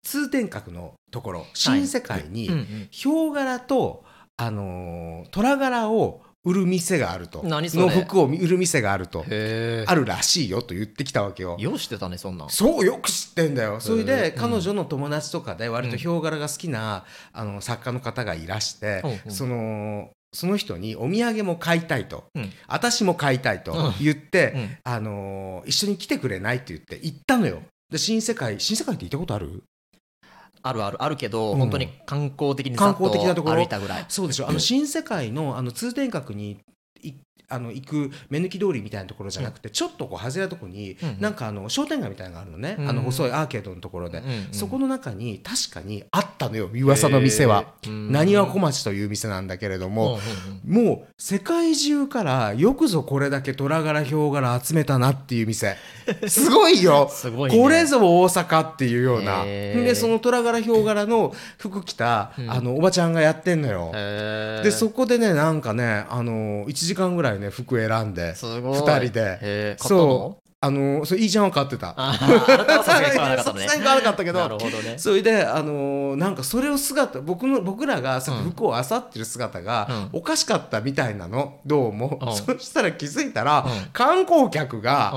[0.03, 2.89] 通天閣のところ新世界に、うんうん。
[2.91, 4.05] ヒョウ柄と、
[4.37, 7.43] あのー虎柄を売る店があると。
[7.45, 9.21] の服を売る店があると。
[9.21, 11.57] あるらしいよと言ってきたわけよ。
[11.59, 12.51] よう知ってたねそんなん。
[12.51, 13.81] そうよく知ってんだよ。
[13.81, 19.33] それへでー彼女の友達とかで割とヒョウ柄が好きな、あの作家の方がいらして、うんうん。
[19.33, 22.51] そのその人にお土産も買いたいと、うん。
[22.69, 23.95] 私も買いたいとうん。
[24.01, 24.77] 言って、うん。
[24.85, 27.61] あのー一緒に来てくれないって言って行ったのよ。
[27.93, 29.63] で新世界新世界って行ったことある？
[30.63, 31.59] あるあるあるけど、うん。
[31.59, 33.57] 本当に観光的に観光的なところ。
[33.57, 34.05] 歩いたぐらい。
[34.09, 34.49] そうでしょ。
[34.49, 36.57] あの新世界のあの通天閣にい
[37.51, 47.75] あの行く目抜き通りみたいなところじゃなくて、ちょっとこう外れたところに、なんかあの商店街みたいなのがあるのね、うんあの細いアーケードのところで、そこの中に確かにあったのよ噂の店は。
[47.87, 50.19] なにわ小町という店なんだけれども、
[50.65, 55.77] もう世界中からよくぞこれだけ虎柄ヒョウ柄集めたなっていう店。
[56.29, 57.09] すごいよ。
[57.13, 57.59] すごいね。
[57.59, 59.45] これぞ大阪っていうような。
[59.45, 62.51] でその虎柄ヒョウ柄の服着た、うん。
[62.51, 63.91] あのおばちゃんがやってんのよ。
[64.63, 68.79] でそこでねなんかねあの1時間ぐらいね服選んですごい。
[68.79, 69.77] 2人で。
[69.79, 70.51] そう。
[70.63, 71.95] あのそういいちゃんは買ってた。
[71.97, 74.59] さすがに買わなかったけど。
[74.99, 78.51] それで、あのーなんかそれを姿僕の僕らがさうん。
[78.51, 81.61] 服を漁ってる姿がうおかしかったみたいなの？
[81.65, 82.31] どうも、う？
[82.31, 82.37] ん。
[82.37, 83.91] そしたら気づいたら、うん。
[83.95, 85.15] 観光客が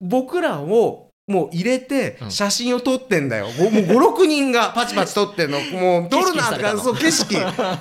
[0.00, 2.30] 僕らをもう入れてうん。
[2.32, 5.60] 写真を撮ってんだよ、ごもう56人がパチパチ撮ってんの。
[5.60, 7.36] もう 撮るなってそう景色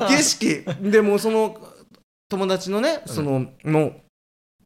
[0.08, 0.66] 景色。
[0.92, 1.58] でもうその
[2.32, 3.86] 友達のねその、も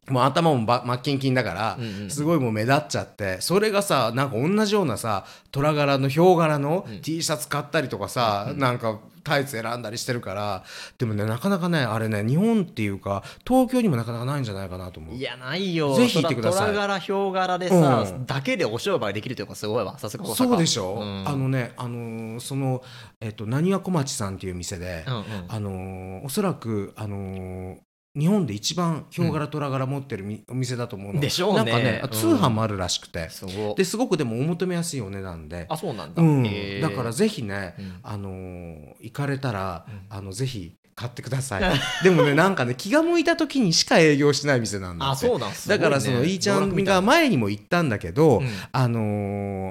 [0.08, 2.10] うもう頭もば真っキンキンだから、うんうん。
[2.10, 7.00] すごいもう目立っちゃってそれがさなんか同じようなさ虎柄のヒョウ柄のうん。
[7.00, 8.58] T シャツ買ったりとかさ、うん。
[8.58, 10.62] なんかタイツ選んだりしてるから
[10.98, 15.14] でもねなかなかねあれね日本っていうか東京にもなかなかないんじゃないかなと思う。
[15.16, 15.94] いやないよ。
[15.96, 16.66] ぜひ行ってください。
[16.68, 18.26] 虎柄ヒョウ柄でさ、うん。
[18.26, 21.28] だけでお商売できるというかすごいわさすがそうでしょ、うん。
[21.28, 22.82] あのねあのーその
[23.20, 25.24] えっとなにわ小町さんっていう店で、うんうん。
[25.48, 27.76] あのーおそらくあのー
[28.16, 31.20] 日本で一番ヒョウ柄虎柄持ってるみお店だと思うの。
[31.20, 31.56] でしょうね。
[31.56, 32.10] なんかねうん。
[32.10, 35.66] 通販もあるらしくて、すごいですごくでもお求めやすいお値段で。
[35.68, 36.46] あそうなんだ、うん。
[36.46, 36.80] へー。
[36.80, 37.94] だからぜひね、うん。
[38.02, 40.00] あのー行かれたら、うん。
[40.08, 41.62] あのぜひ買ってください。
[42.02, 45.26] でもねなんかね気が向いた時にしか営業してない店なんだって。
[45.26, 45.82] あそうなんすごいね。
[45.82, 48.48] だからそのいいちゃんが前にも行ったんだけど、うん。
[48.72, 49.00] あの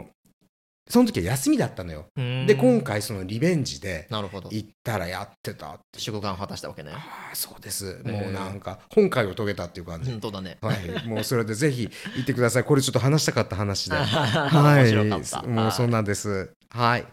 [0.03, 0.14] ー
[0.87, 2.45] その時は休みだったのよ、うん。
[2.45, 4.49] で今回そのリベンジでなるほど。
[4.51, 6.91] 行ったらやってたって祝願を果たしたわけね。
[6.93, 8.01] ああそうです。
[8.05, 10.57] えもうなんか本会を遂げたっていう感じ、本当だね。
[10.61, 12.63] はい、もうそれでぜひ行ってください。
[12.63, 13.95] これちょっと話したかった話で。
[13.97, 14.93] ははい。
[15.47, 16.51] もうそんなんです。
[16.69, 17.05] はい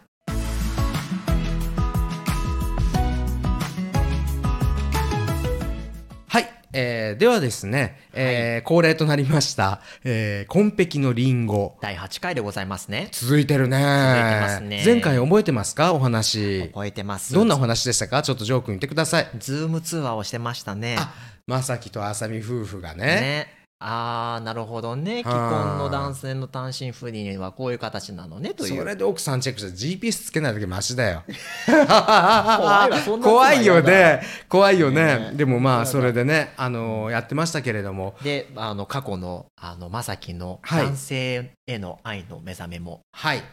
[6.73, 11.77] えーではですね、えー恒例となりました、えー、紺碧のリンゴ。
[11.81, 13.09] 第8回でございますね。
[13.11, 13.77] 続いてるね。
[13.77, 14.83] 続いてますね。
[14.85, 15.93] 前回覚えてますか？
[15.93, 16.67] お話。
[16.69, 17.33] 覚えてます。
[17.33, 18.21] どんなお話でしたか？
[18.23, 19.29] ちょっとジョー君言ってください。
[19.39, 20.95] ズーム通話をしてましたね。
[20.99, 21.13] あ
[21.45, 23.05] まさきとあさみ夫婦がね。
[23.05, 25.17] ねあーなるほどね。
[25.17, 28.77] 既婚の男性の単身赴任はこういう形なのねという。
[28.77, 31.23] それで奥さんチェックして GPS つけないだけマシだよ。
[33.21, 34.21] 怖いよね。
[34.47, 35.03] 怖いよね。
[35.03, 38.15] ねでもまあそれでねあのーやってましたけれども。
[38.23, 40.85] であの過去のあのまさきのはい。
[40.85, 43.01] 男性への愛の目覚めも。
[43.11, 43.43] はい。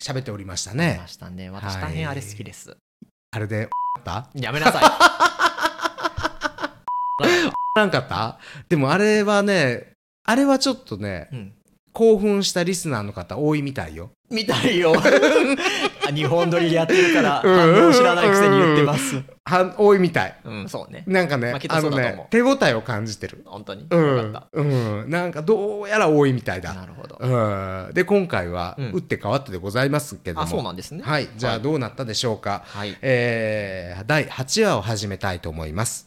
[0.00, 0.98] 喋っておりましたね。
[1.00, 1.50] ましたね。
[1.50, 1.82] 私はい。
[1.82, 2.76] 大変あれ好きです、
[3.32, 3.68] あれで
[4.34, 4.80] やめなさ
[7.76, 8.38] なんかった？
[8.68, 9.92] でもあれはね
[10.24, 11.52] あれはちょっとねい、うん、
[11.92, 14.10] 興奮したリスナーの方多いみたいよ。
[14.30, 14.92] みたいよ。
[16.08, 17.56] あ日本撮りでやってるからうん。
[17.74, 19.20] 反応知らないくせに言ってます。
[19.44, 20.36] は多いみたい。
[20.44, 21.02] うんそうね。
[21.08, 23.42] なんかね、まああのね手応えを感じてる。
[23.44, 24.36] 本当に、うん。
[24.52, 24.62] う
[25.06, 25.10] ん。
[25.10, 26.72] なんかどうやら多いみたいだ。
[26.74, 27.26] たなるほど、う
[27.90, 27.90] ん。
[27.92, 28.90] で今回はうん。
[28.92, 31.02] 打って変わってでございますけども、あそうなんですね。
[31.04, 31.28] はい。
[31.36, 31.62] じゃあはい。
[31.62, 32.96] どうなったでしょうか、はい。
[33.02, 36.06] えー第8話を始めたいと思います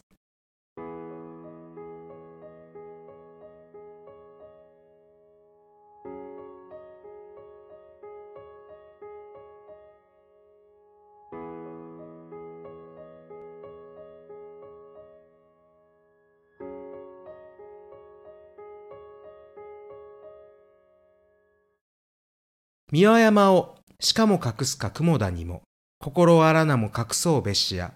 [22.94, 25.62] 三輪山をしかも隠すか雲田にも
[25.98, 27.92] 心あらなも隠そうべしや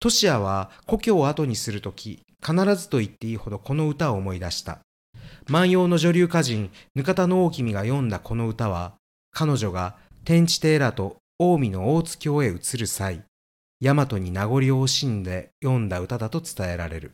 [0.00, 4.80] トシヤは故郷を後にするとき必ずと言っていいほどこの歌を思い出した
[5.48, 8.94] 万葉の女流歌人、額田の大君が読んだこの歌は、
[9.32, 13.22] 彼女が天地寺らと近江の大津京へ移る際、
[13.80, 17.12] 大和に名残を惜しんで読んだ歌だと伝えられる。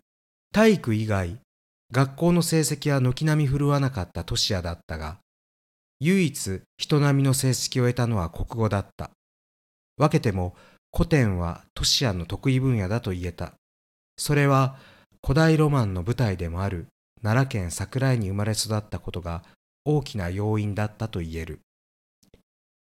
[0.52, 1.38] 体育以外、
[1.92, 5.18] 学校の成績は軒並み振るわなかったトシヤだったが、
[6.00, 9.10] 唯一人並みの成績を得たのは国語だった。
[9.96, 10.54] 分けても
[10.94, 13.54] 古典はトシヤの得意分野だと言えた。
[14.18, 14.76] それは
[15.22, 16.86] 古代ロマンの舞台でもある
[17.22, 19.42] 奈良県桜井に生まれ育ったことが
[19.84, 21.60] 大きな要因だったと言える。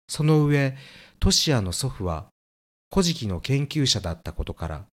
[0.08, 0.76] その上、
[1.20, 2.28] トシヤの祖父は
[2.92, 4.86] 古事記の研究者だったことから、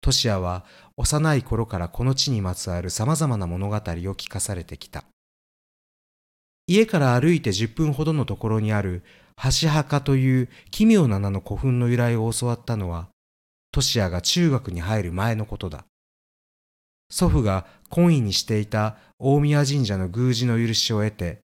[0.00, 0.64] トシヤは
[0.96, 5.04] 幼い頃からこの地にまつわる様々な物語を聞かされてきた。
[6.72, 9.02] 家から歩いて10分ほどのところにある
[9.60, 13.08] 橋墓という奇妙な名の古墳の由来を教わったのは、
[13.72, 15.84] トシヤが中学に入る前のことだ。
[17.10, 21.40] 祖父が懇意にしていた大宮神社の宮司の許しを得て、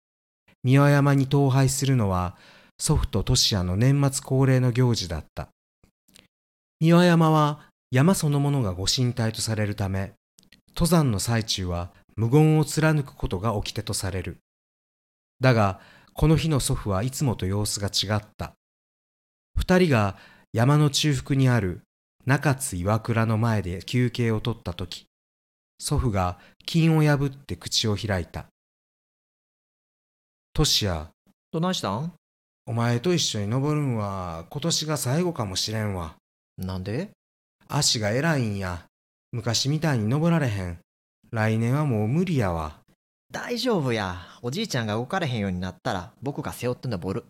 [0.62, 2.36] 三輪山に登拝するのは
[2.78, 5.48] 祖父とトシヤの年末恒例の行事だった。
[6.78, 10.12] 三輪山は山そのものがご神体とされるため、
[10.68, 14.36] 登山の最中は無言を貫くことが起きてとされる。
[15.40, 15.80] だが、
[16.14, 18.54] この日の祖父はいつもと様子が違った。
[19.56, 20.16] 二人が
[20.52, 21.82] 山の中腹にある
[22.24, 25.06] 中津岩倉の前で休憩をとったとき、
[25.78, 28.46] 祖父が金を破って口を開いた。
[30.54, 31.10] トシヤ。
[31.52, 32.12] どないしたん？
[32.66, 36.16] お前と一緒に登るんは今年が最後かもしれんわ。
[36.56, 37.10] なんで？
[37.68, 38.84] 足が偉いんや。
[39.32, 40.78] 昔みたいに登られへん。
[41.30, 42.80] 来年はもう無理やわ。
[43.36, 44.16] 大丈夫や。
[44.40, 47.26] おじいちゃんが動かれへんようになったら僕が背負って登る。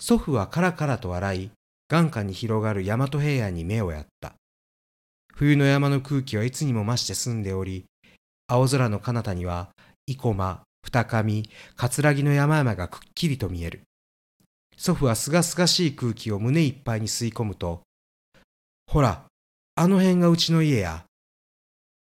[0.00, 1.50] 祖父はカラカラと笑い、
[1.88, 4.32] 眼下に広がる大和平野に目をやった。
[5.32, 7.84] 冬の山の空気はいつにも増して澄んでおり、
[8.48, 9.68] 青空の彼方には、
[10.08, 11.44] 生駒、二上、
[11.76, 13.82] 葛城の山々がくっきりと見える。
[14.76, 17.82] 祖父はすがすがしい空気を胸いっぱいに吸い込むと、
[18.90, 19.26] ほら、
[19.76, 21.04] あの辺がうちの家や。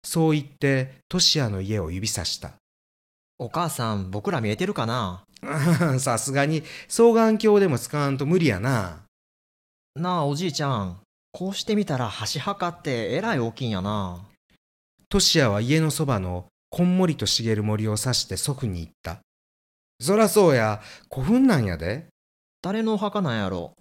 [0.04, 2.59] そう言って、トシヤの家を指さした。
[3.42, 5.24] お母さん、僕ら見えてるかな？
[5.98, 9.00] さすがに、双眼鏡でも使わんと無理やな。
[9.94, 11.00] なあ、おじいちゃん。
[11.32, 14.26] こうしてみたら橋墓ってえらい大きいんやな。
[15.08, 19.20] トシヤは家のそばのこんもりと茂る森を指して祖父に言った。
[20.00, 22.08] そらそうや、古墳なんやで。
[22.60, 23.72] 誰のお墓なんやろ？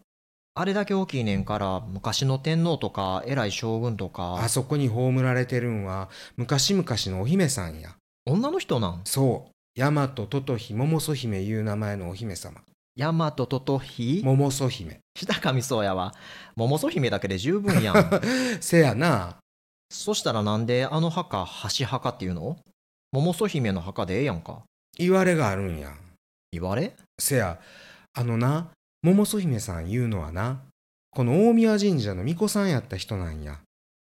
[0.56, 7.96] あれだけ大きいねんから昔の天皇とか偉い将軍とかあそこに葬られてるんは昔々のお姫さんや
[8.30, 9.02] 女の人なん？
[9.06, 9.52] そう。
[9.80, 12.62] 大和トトヒ桃曽姫いう名前のお姫様。
[12.96, 14.22] 大和トトヒ？
[14.24, 16.14] 桃曽姫下上そうやわ。
[16.56, 18.22] 桃曽姫だけで十分やん。
[18.62, 19.38] せやな。
[19.90, 22.58] そしたらなんであの墓橋墓っていうの？
[23.12, 24.62] 桃曽姫の墓でええやんか。
[24.98, 25.96] 言われがあるんや。
[26.52, 26.96] 言われ？
[27.18, 27.60] せや。
[28.14, 28.68] あのな
[29.02, 30.62] 桃曽姫さん言うのはな、
[31.10, 33.60] この大宮神社の巫女さんやった人なんや。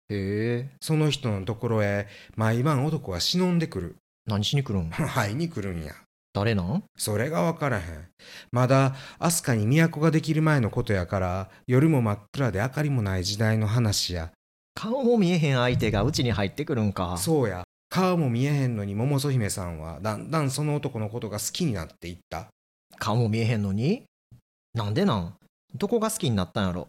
[0.09, 0.71] へえ。
[0.81, 3.97] その人のところへ、毎晩男は忍んでくる。
[4.27, 4.91] 何しに来るん？
[5.15, 5.95] 会いに来るんや。
[6.33, 6.83] 誰なん？
[6.97, 8.09] それがわからへん。
[8.53, 14.33] まだ、飛鳥に都ができる前のことやから、夜も真っ暗で明かりもない時代の話や。
[14.75, 17.17] 顔も見えへん相手がうちに入ってくるんか。
[17.17, 17.65] そうや。
[17.89, 22.49] 顔も見えへんのに桃曽姫さんはだんだんその男のことが好きになっていった。
[22.99, 24.03] 顔も見えへんのに？
[24.75, 25.35] なんでなん？
[25.75, 26.89] どこが好きになったんやろ？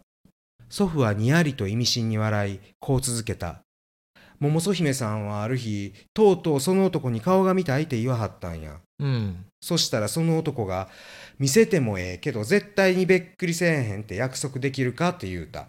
[0.68, 3.62] 祖父はにやりと意味深に笑い、こう続けた。
[4.40, 8.76] 桃曽姫さんはある日、とうとうその男に顔が見たいって言わはったんや。
[9.00, 9.44] うん。
[9.60, 10.88] そしたらその男が、
[11.38, 15.68] 見せてもええけど絶対にべっくりせえへんって約束できるかって言うた。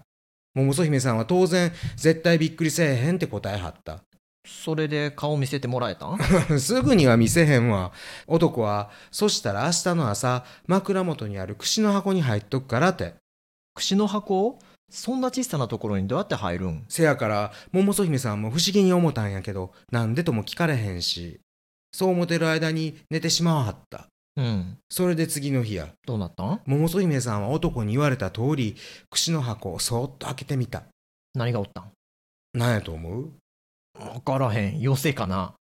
[0.55, 4.01] 桃曽姫さんは当然、絶対びっくりせえへんって答えはった。
[4.47, 6.17] それで顔見せてもらえたん？
[6.59, 7.91] すぐには見せへんわ。
[8.27, 13.15] 男は、そしたら明日の朝、枕元にある串の箱に入っとくからって。
[13.75, 16.85] 串の箱そんな小さなところにどうやって入るん？
[16.89, 21.39] せやから、桃曽姫さんも不思議に思ったんやけど、なんでとも聞かれへんし、
[21.91, 24.07] そう思ってる間に寝てしまわはった。
[24.35, 24.77] うん。
[24.89, 25.89] それで次の日や。
[26.05, 26.61] どうなったん？
[26.65, 28.75] 桃曽姫さんは男に言われた通り、
[29.09, 30.83] 串の箱をそーっと開けてみた。
[31.33, 31.91] 何がおったん？
[32.53, 33.31] 何やと思う？
[33.99, 34.77] わからへん。
[34.77, 35.53] 妖精かな？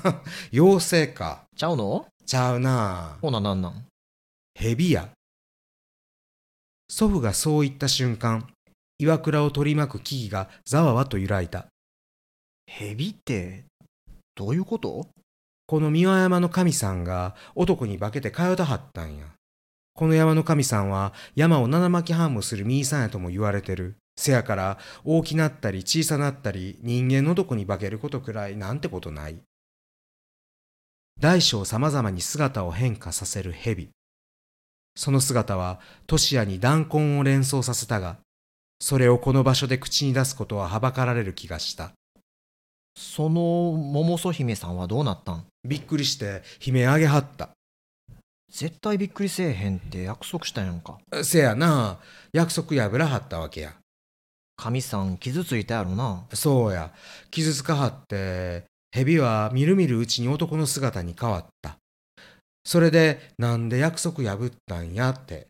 [0.52, 1.44] 妖精か。
[1.56, 2.06] ちゃうの？
[2.26, 3.86] ちゃうなほななんなん？
[4.54, 5.08] 蛇や。
[6.88, 8.46] 祖父がそう言った瞬間、
[8.98, 11.66] 岩倉を取り巻く木々がざわわと揺らいだ。
[12.66, 13.64] 蛇って、
[14.34, 15.08] どういうこと？
[15.66, 19.26] この三輪山の神さんが男に化けて通ったはったんや。
[19.94, 23.96] この山の神さんは山を七巻半もするミーさんやとも言われてる。
[24.16, 29.38] せやから大きなったり小さなったり人間のどこに化けることくらいなんてことない。
[31.20, 33.90] 大小様々に姿を変化させる蛇。
[34.96, 38.18] その姿はトシヤに弾痕を連想させたが、
[38.86, 41.92] それをこの場所で口に出すことははばかられる気がした。
[42.94, 45.46] その桃曽姫さんはどうなったん？
[45.66, 47.48] びっくりして悲鳴あげはった。
[48.52, 51.98] 絶対びっくりせえへんって約束したやんかせやな、
[52.34, 53.72] 約束破らはったわけや。
[54.58, 56.92] 神さん傷ついたやろなそうや、
[57.30, 61.78] 傷つかはって、蛇はみるみるうちに男の姿に変わった。
[62.66, 65.46] それで、なんで約束破ったんやって、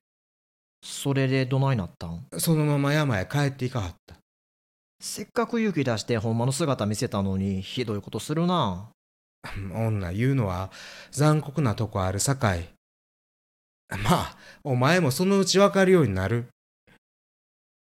[0.86, 2.26] それでどないなったん？
[2.36, 4.16] そのまま山へ帰っていかはった。
[5.00, 8.90] せっかく勇気出してほんまの姿見せたのにひどいことするな
[9.74, 10.70] 女言うのは
[11.10, 12.68] 残酷なとこあるさかい。
[13.88, 16.48] まあ、お前もそのうちわかるようになる。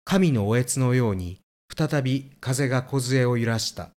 [0.04, 1.40] 神のおえつのように、
[1.74, 3.90] 再び風が梢を揺らした。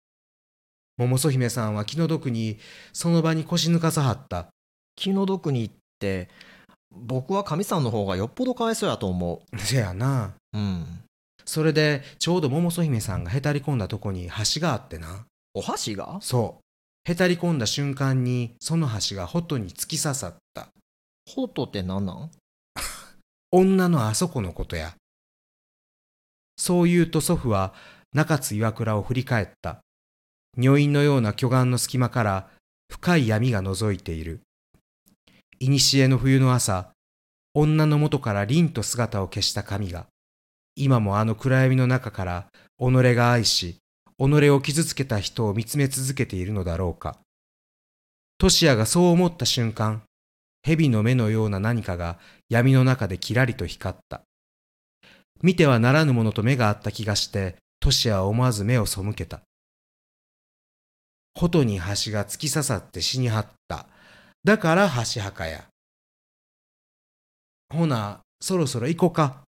[0.98, 2.60] 桃曽姫さんは気の毒に、
[2.94, 4.48] その場に腰抜かさはった。
[4.96, 6.30] 気の毒にって
[6.96, 10.34] 僕は神さんの方がよっぽどかわいそうやと思せやな。
[10.54, 11.02] ううん
[11.46, 15.26] それで、ちょうど桃曽姫さんがへたり込んだとこに橋があってな。
[15.54, 16.18] お箸が？
[16.22, 17.12] そう。
[17.12, 20.70] へたり込んだ瞬間に、その橋がホトに突き刺さった。
[21.30, 22.32] ホトって何なん？
[23.52, 24.96] 女のあそこのことや。
[26.58, 27.74] そう言うと祖父は
[28.14, 29.82] 中津岩倉を振り返った。
[30.58, 32.50] 女院のような巨岩の隙間から
[32.92, 34.42] 深い闇が覗いている。
[35.66, 36.92] 古の冬の朝、
[37.54, 40.08] 女の元から凛と姿を消した神が、
[40.76, 42.48] 今もあの暗闇の中から
[42.78, 43.78] 己が愛し、
[44.18, 47.18] 己を傷つけた人を見つめ続けているのだろうか。
[48.38, 50.04] トシヤがそう思った瞬間、
[50.64, 54.24] 蛇の目のような何かが闇の中でキラリと光った。
[55.42, 59.42] 見てはならぬものと目があった気がして、トシヤは思わず目を背けた。
[61.36, 63.88] ホトに橋が突き刺さって死にはった。
[64.46, 65.66] だから橋墓や。
[67.74, 69.42] ほな、そろそろ行こうか。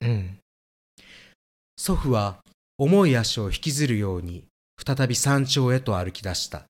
[0.00, 0.38] うん
[1.76, 2.40] 祖父は
[2.78, 4.44] 重い足を引きずるように
[4.84, 6.64] 再び山頂へと歩き出した。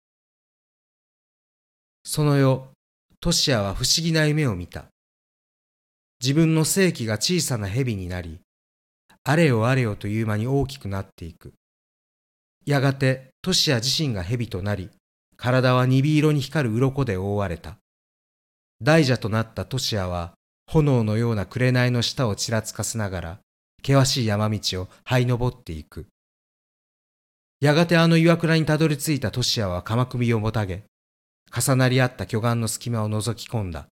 [2.04, 2.64] その夜、
[3.18, 4.84] トシヤは不思議な夢を見た。
[6.20, 8.40] 自分の生気が小さな蛇になり、
[9.22, 11.54] あれよあれよという間に大きくなっていく。
[12.66, 14.90] やがてトシヤ自身が蛇となり、
[15.44, 17.76] 体は鈍色に光る鱗で覆われた。
[18.80, 20.32] 大蛇となったトシヤは、
[20.70, 23.38] 炎のような紅の下をちらつかせながら、
[23.82, 26.06] 険しい山道を這い登っていく。
[27.60, 30.84] やがてあの岩倉にたどり着いたトシヤは鎌首をもたげ、
[31.54, 33.86] 重なり合った巨岩の隙間を覗き込んだ。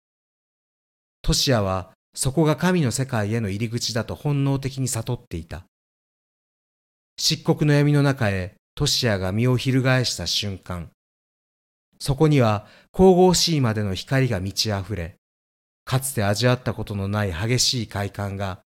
[1.20, 5.66] トシヤはそこが神の世界への入り口だと本能的に悟っていた。
[7.18, 10.88] 漆黒の闇の中へトシヤが身を翻した瞬間、
[12.02, 15.14] そこには神々しいまでの光が満ち溢れ、
[15.84, 18.62] かつて味わったことのない激しい快感が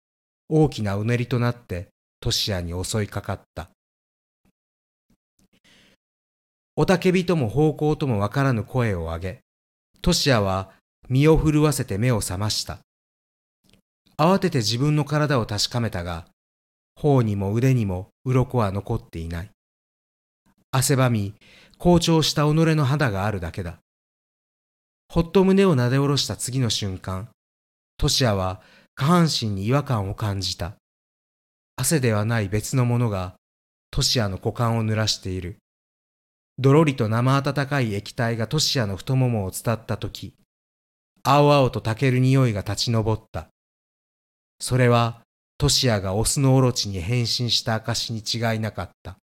[0.48, 1.88] 大きなうねりとなって
[2.20, 3.70] トシヤに襲いかかった。
[6.76, 9.40] おたけびとも方向ともわからぬ声を上げ、
[10.00, 10.70] トシヤは
[11.08, 12.78] 身を震わせて目を覚ました。
[14.16, 16.26] 慌てて自分の体を確かめたが、
[16.94, 19.50] 頬にも腕にも鱗は残っていない。
[20.70, 21.34] 汗ばみ、
[21.84, 23.76] 好調した己の肌があるだけだ。
[25.12, 27.28] ほっと胸をなで下ろした次の瞬間、
[27.98, 28.62] トシヤは
[28.94, 30.76] 下半身に違和感を感じた。
[31.76, 33.34] 汗ではない別のものが、
[33.90, 35.58] トシヤの股間を濡らしている。
[36.56, 40.32] どろりと生温かい液体がトシヤの太ももを伝ったとき、
[41.22, 43.48] 青々と炊ける匂いが立ち上った。
[44.58, 45.20] それは、
[45.58, 49.18] トシヤがオスのオロチに変身した証に違いなかった。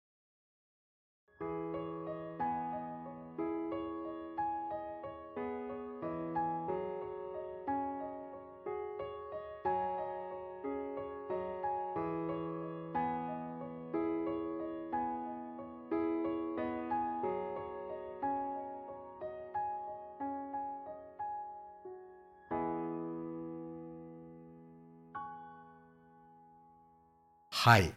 [27.63, 27.93] はい。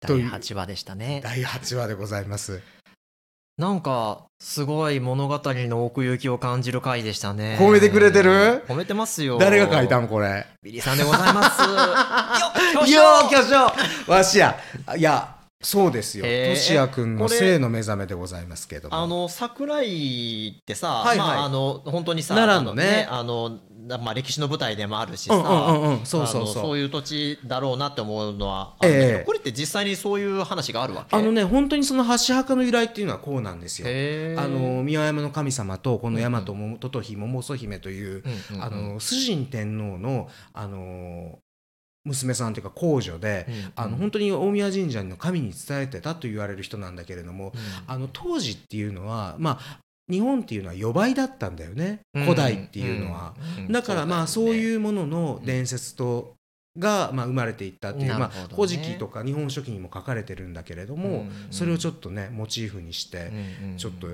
[0.00, 2.62] と第いう8話でしたね第8話でございます。
[3.58, 8.64] なんかすごい物語の奥行きを感じる回でしたね褒めてくれてる？
[8.68, 10.46] 褒めてますよ誰が書いたんこれ？
[10.62, 11.60] ビリーさんでございます
[12.94, 13.72] よっ巨匠
[14.10, 14.56] わしや。
[14.96, 16.24] いや、そうですよ。
[16.24, 18.96] としやくんの性の目覚めでございますけれども。
[18.96, 21.28] あの桜井ってさ、はいはい。
[21.36, 23.08] まああの本当にさ奈良のね。
[23.10, 26.06] あのねあのまあ歴史の舞台でもあるしさ、うんうんうんうん。
[26.06, 26.54] そうそうそう。
[26.62, 29.24] そういう土地だろうなって思うのはあるけど、ええ。
[29.24, 31.16] これって実際にそういう話があるわけ？
[31.16, 33.88] あのね本当にその箸墓の由来っていうのはこうなんですよ。
[33.88, 38.64] あの宮山の神様とこの大和桃とひ桃曽姫という、うんうんうん。
[38.64, 41.40] あの崇神天皇のあの
[42.04, 43.72] 娘さんというか皇女で、うんうん。
[43.76, 47.60] あの本当に大宮神社の神に伝えてたと言われる人なんだけれども、うん。
[47.86, 49.80] あの当時っていうのはまあ
[50.10, 52.24] 日本っていうのは予売だったんだよね、うん。
[52.24, 53.34] 古代っていうのは。
[53.70, 56.34] だからまあそうういうものの伝説と
[56.78, 63.30] がまあ生まれていったっていう、まあ古事記とか日本書紀にも書かれてるんだけれども、それをちょっとねモチーフにして
[63.76, 64.08] ちょっと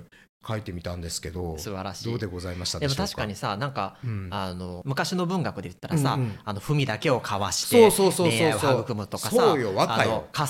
[0.46, 2.10] 書いてみたんですけど、素晴らしい。
[2.10, 3.10] どうでございましたでもでしょうか？
[3.10, 4.28] 確かにさなんか、うん。
[4.30, 6.38] あの昔の文学で言ったらさ、うんうん。
[6.44, 8.38] あの文だけを交わしてそうそうそうそう。
[8.38, 9.56] 恋愛を育むとかさ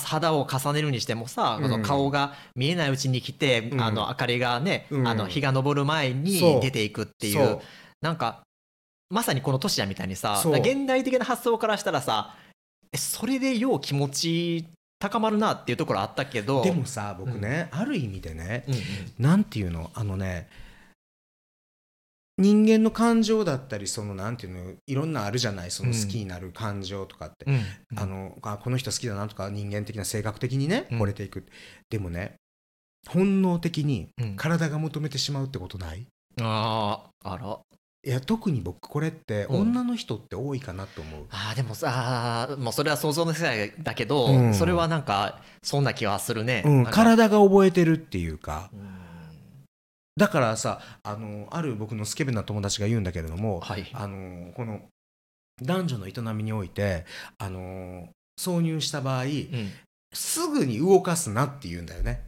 [0.03, 1.83] 肌を重ねるにしてもさ、うん。
[1.83, 3.81] 顔が見えないうちに来て、うん。
[3.81, 5.07] あの明かりがね、うん。
[5.07, 7.45] あの日が昇る前に出ていくっていそう。
[7.45, 7.59] う
[8.01, 8.43] なんか
[9.09, 12.35] まさにこのトシヤみたいにさ現代的な発想からしたらさ
[12.91, 14.65] えそれでよう気持ち
[15.09, 16.63] 高まるなっていうところあったけど。
[16.63, 18.81] でもさ僕ね、ある意味でねうんうん。
[19.19, 20.47] なんていうのあのね
[22.37, 27.61] 人間の感情だったりそのなんていうのいろんなあるじゃないその好きになる感情とかって、うん。
[27.95, 31.01] あのあこの人好きだなとか人間的な性格的にねうん。
[31.01, 31.45] 惚れていく、
[31.89, 32.35] でもね
[33.07, 34.35] 本能的にうん。
[34.35, 36.07] 体が求めてしまうってことない？
[36.41, 37.59] あーあら
[38.05, 39.61] いや特に僕これってうん。
[39.61, 44.53] 女の人って多いかなと思う、あーでもさもうそれは想像の世界だけど、うん。
[44.53, 48.69] それはなんかそんな気はするね、うん、体が覚えてるっていうか。
[48.73, 49.65] うん。
[50.17, 53.89] だからさあのある僕のスケベな友達が言うんだけれども、はい。
[53.93, 54.81] あのこの
[55.63, 57.05] 男女の営みにおいて
[57.39, 59.71] あの挿入した場合うん。
[60.13, 62.23] すぐに動かすなって言うんだよね。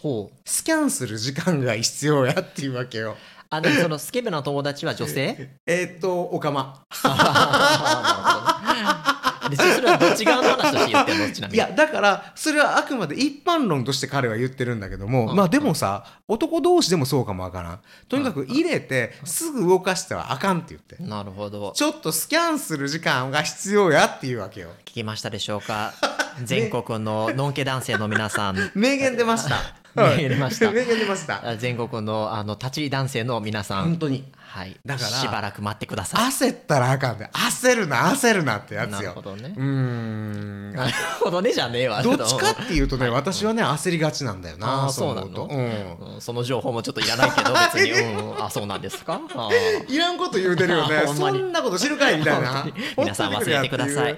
[0.00, 0.36] ほう。
[0.48, 3.16] スキャンする時間が必要やっていうわけよ
[3.50, 5.50] あでもそのスケベな友達は女性？
[5.66, 9.18] えーっとおかまあーなるほどね
[9.48, 11.30] でそれはどっち側の話として言ってんの？
[11.32, 11.56] ちなみに。
[11.56, 15.36] いやだからそれはあくまで一般論として彼は言ってるんだけども、うん。
[15.36, 17.80] まあでもさ男同士でもそうかもわからん。
[18.08, 21.02] とにかく入れてすぐ動かしてはあかんって言って。
[21.02, 21.72] なるほど。
[21.72, 24.68] ちょっとスキャンする時間が必要やっていうわけよ。
[24.84, 25.94] 聞きましたでしょうか？
[26.44, 28.56] 全国ののんけ男性の皆さん。
[28.76, 29.56] 名言出ました
[29.98, 30.70] 名言出ました。
[30.70, 31.48] 名言出ました。
[31.48, 33.84] あ全国のあの立ち男性の皆さん。
[33.84, 34.74] 本当にはい。
[34.86, 36.30] だからしばらく待ってください。
[36.30, 37.28] 焦ったらあかんで。
[37.32, 39.52] 焦るな焦るなってやつなるよほどね。
[39.54, 40.72] うーん。
[40.72, 40.92] なる
[41.22, 42.00] ほどねじゃねえわ。
[42.02, 43.14] どっちかっていうとね、はい。
[43.14, 45.44] 私はね焦りがちなんだよあなーそうなの？
[45.44, 46.14] うん。
[46.14, 49.20] うんその情報もちょっといらないけど 別に、うん、あそうなんですか？
[49.88, 51.02] いらんこと言うてるよね。
[51.14, 52.66] そんなこと知るかいみたいな。
[52.96, 54.16] 皆さん忘れてください。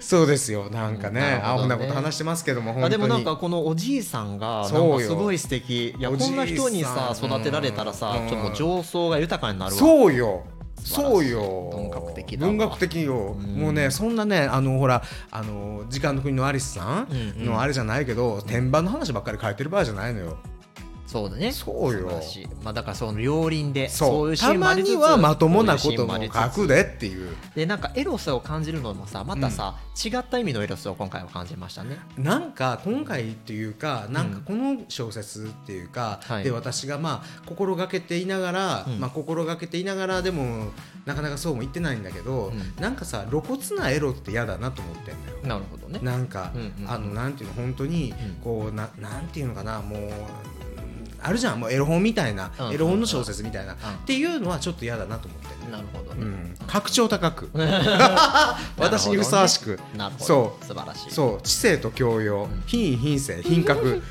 [0.00, 1.20] そうですよなんかね。
[1.20, 1.42] ね。
[1.44, 2.94] アホなこと話してますけども本当に。
[2.94, 5.90] あでもなんかこのおじいさんがすごい素敵。
[5.90, 8.28] いやこんな人にさ育てられたらさうん。
[8.28, 9.78] ちょっと情操が豊かになるわ。
[9.78, 10.44] そうよ。
[10.84, 11.70] そうよ。
[11.72, 13.34] 文学的文学的よ。
[13.34, 13.56] ん。
[13.60, 17.46] もうねそんなねあのほらあの時間の国のアリスさんうんうん。
[17.46, 20.38] のあれじゃないけど天板の話ばっかり書いてる場合じゃないのよ
[21.08, 21.52] そうだね。
[21.52, 22.20] そうよ。
[22.62, 24.30] まあだからその両輪でそう。
[24.30, 27.34] いうシーたまンもありつつにはまともなことも書くでっていう。
[27.54, 31.98] でなんかエロスを感じるのもさまたさ、違った意味のエロスを今回は感じましたね。
[32.18, 36.44] なんか今回っていうかなんかこの小説っていうか、はい。
[36.44, 39.00] で私がまあ心がけていながら、うん。
[39.00, 40.66] まあ心がけていながらでも
[41.06, 42.82] なかなかそうも言ってないんだけど、うん。
[42.82, 45.38] なんかさ露骨なエロって嫌だなと思ってんだよ。
[45.42, 46.00] なるほどね。
[46.02, 46.90] なんか、うんうんうん。
[46.90, 48.34] あのなんていうの本当にうん。
[48.44, 50.00] こうななんていうのかなもう
[51.22, 52.72] あるじゃんもうエロ本みたいな、うん。
[52.72, 53.76] エロ本の小説みたいな、ん。
[53.76, 55.58] っていうのはちょっと嫌だなと思って。
[55.70, 57.50] なるほどね、うん、格調高く
[58.78, 59.78] 私にふさわしく。
[59.94, 60.64] なるほどそう。
[60.64, 61.10] 素晴らしい。
[61.10, 61.42] そう。
[61.42, 62.48] 知性と教養。
[62.66, 64.02] 品位品性品格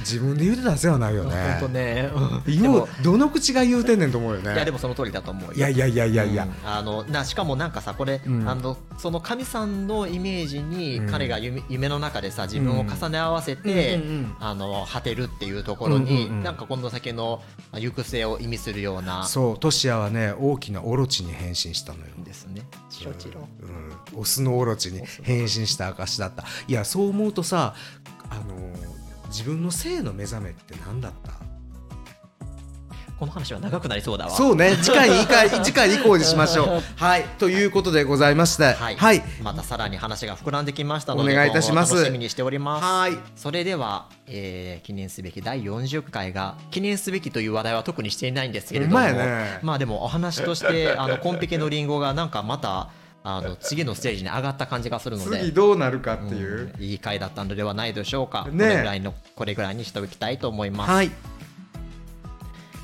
[0.00, 1.58] 自分で言うてたら世話ないよね。
[1.60, 2.10] 本当ね。
[2.46, 4.54] でよもうどの口が言うてんねんと思うよね。
[4.54, 5.52] いやでもその通りだと思うよ。
[5.54, 6.68] いやいやいやいやいや、うん。
[6.68, 8.48] あのなしかもなんかさこれ、うん。
[8.48, 11.10] あのその神さんのイメージにうん。
[11.10, 16.42] 彼が夢,、夢の中でさ自分を重ね合わせて、うんあの果てるっていうところに、うんうんうん。
[16.42, 17.42] なんかこの先の
[17.72, 19.24] まあ行く末を意味するような。
[19.24, 22.04] そうトシヤはね大きなオロチに変身したのよ。
[22.24, 22.62] ですね。
[22.90, 23.48] チロチロ。
[23.62, 26.44] うん、オスのオロチに変身した証だった。
[26.66, 27.74] いやそう思うとさ
[28.30, 28.42] あの
[29.28, 31.32] 自分の性の目覚めって何だった？
[33.18, 34.30] この話は長くなりそうだわ。
[34.30, 34.76] そうね。
[34.80, 36.82] 次回に行か次回に行こうにしましょう。
[36.94, 37.24] はい。
[37.38, 38.74] ということでございまして。
[38.74, 39.24] はい、はい。
[39.42, 41.94] またさらに話が膨らんできましたのでお願いいたします。
[41.94, 42.84] 楽しみにしております。
[42.84, 43.18] はい。
[43.34, 49.58] それでは、えー記念すべき第40回が記念すべきという話題は特にしていないんですけれども、ね。
[49.62, 52.88] まあでもお話としてあのコンペケのリンゴがなんかまた
[53.36, 58.50] あの次のステージに上がった感じがするので次どうなるかっていう、うんいい回だったのではないでしょうか、ね。
[58.50, 61.10] これぐらいのこれぐらいにしておきたいと思います、はい。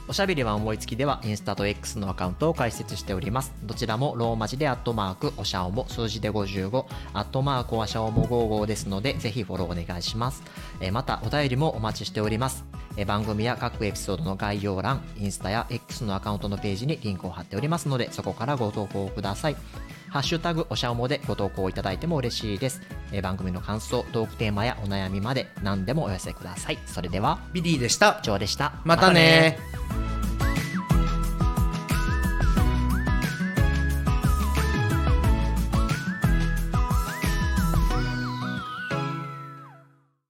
[0.07, 3.55] おしゃべりは思いつきではインスタと X のアカウントを開設しております。
[3.63, 6.85] どちらもローマ字でアットマークおしゃおも数字で55
[7.15, 10.43] アットマークおしゃおも55ですのでぜひフォローお願いします。
[10.81, 12.65] えーまたお便りもお待ちしております。
[12.97, 19.57] えー番組や各エピソードの概要欄インスタや X のアカウントのページにリンクを貼っておりますのでそこからご投稿ください
[20.15, 22.81] ハッシュタグおしゃおもでご投稿いただいても嬉しいです。
[23.11, 26.79] えー番組の感想、トークテーマやお悩みまで何でもお寄せください。
[26.87, 28.75] それでは、ビリーでした以上でした。
[28.85, 29.59] またね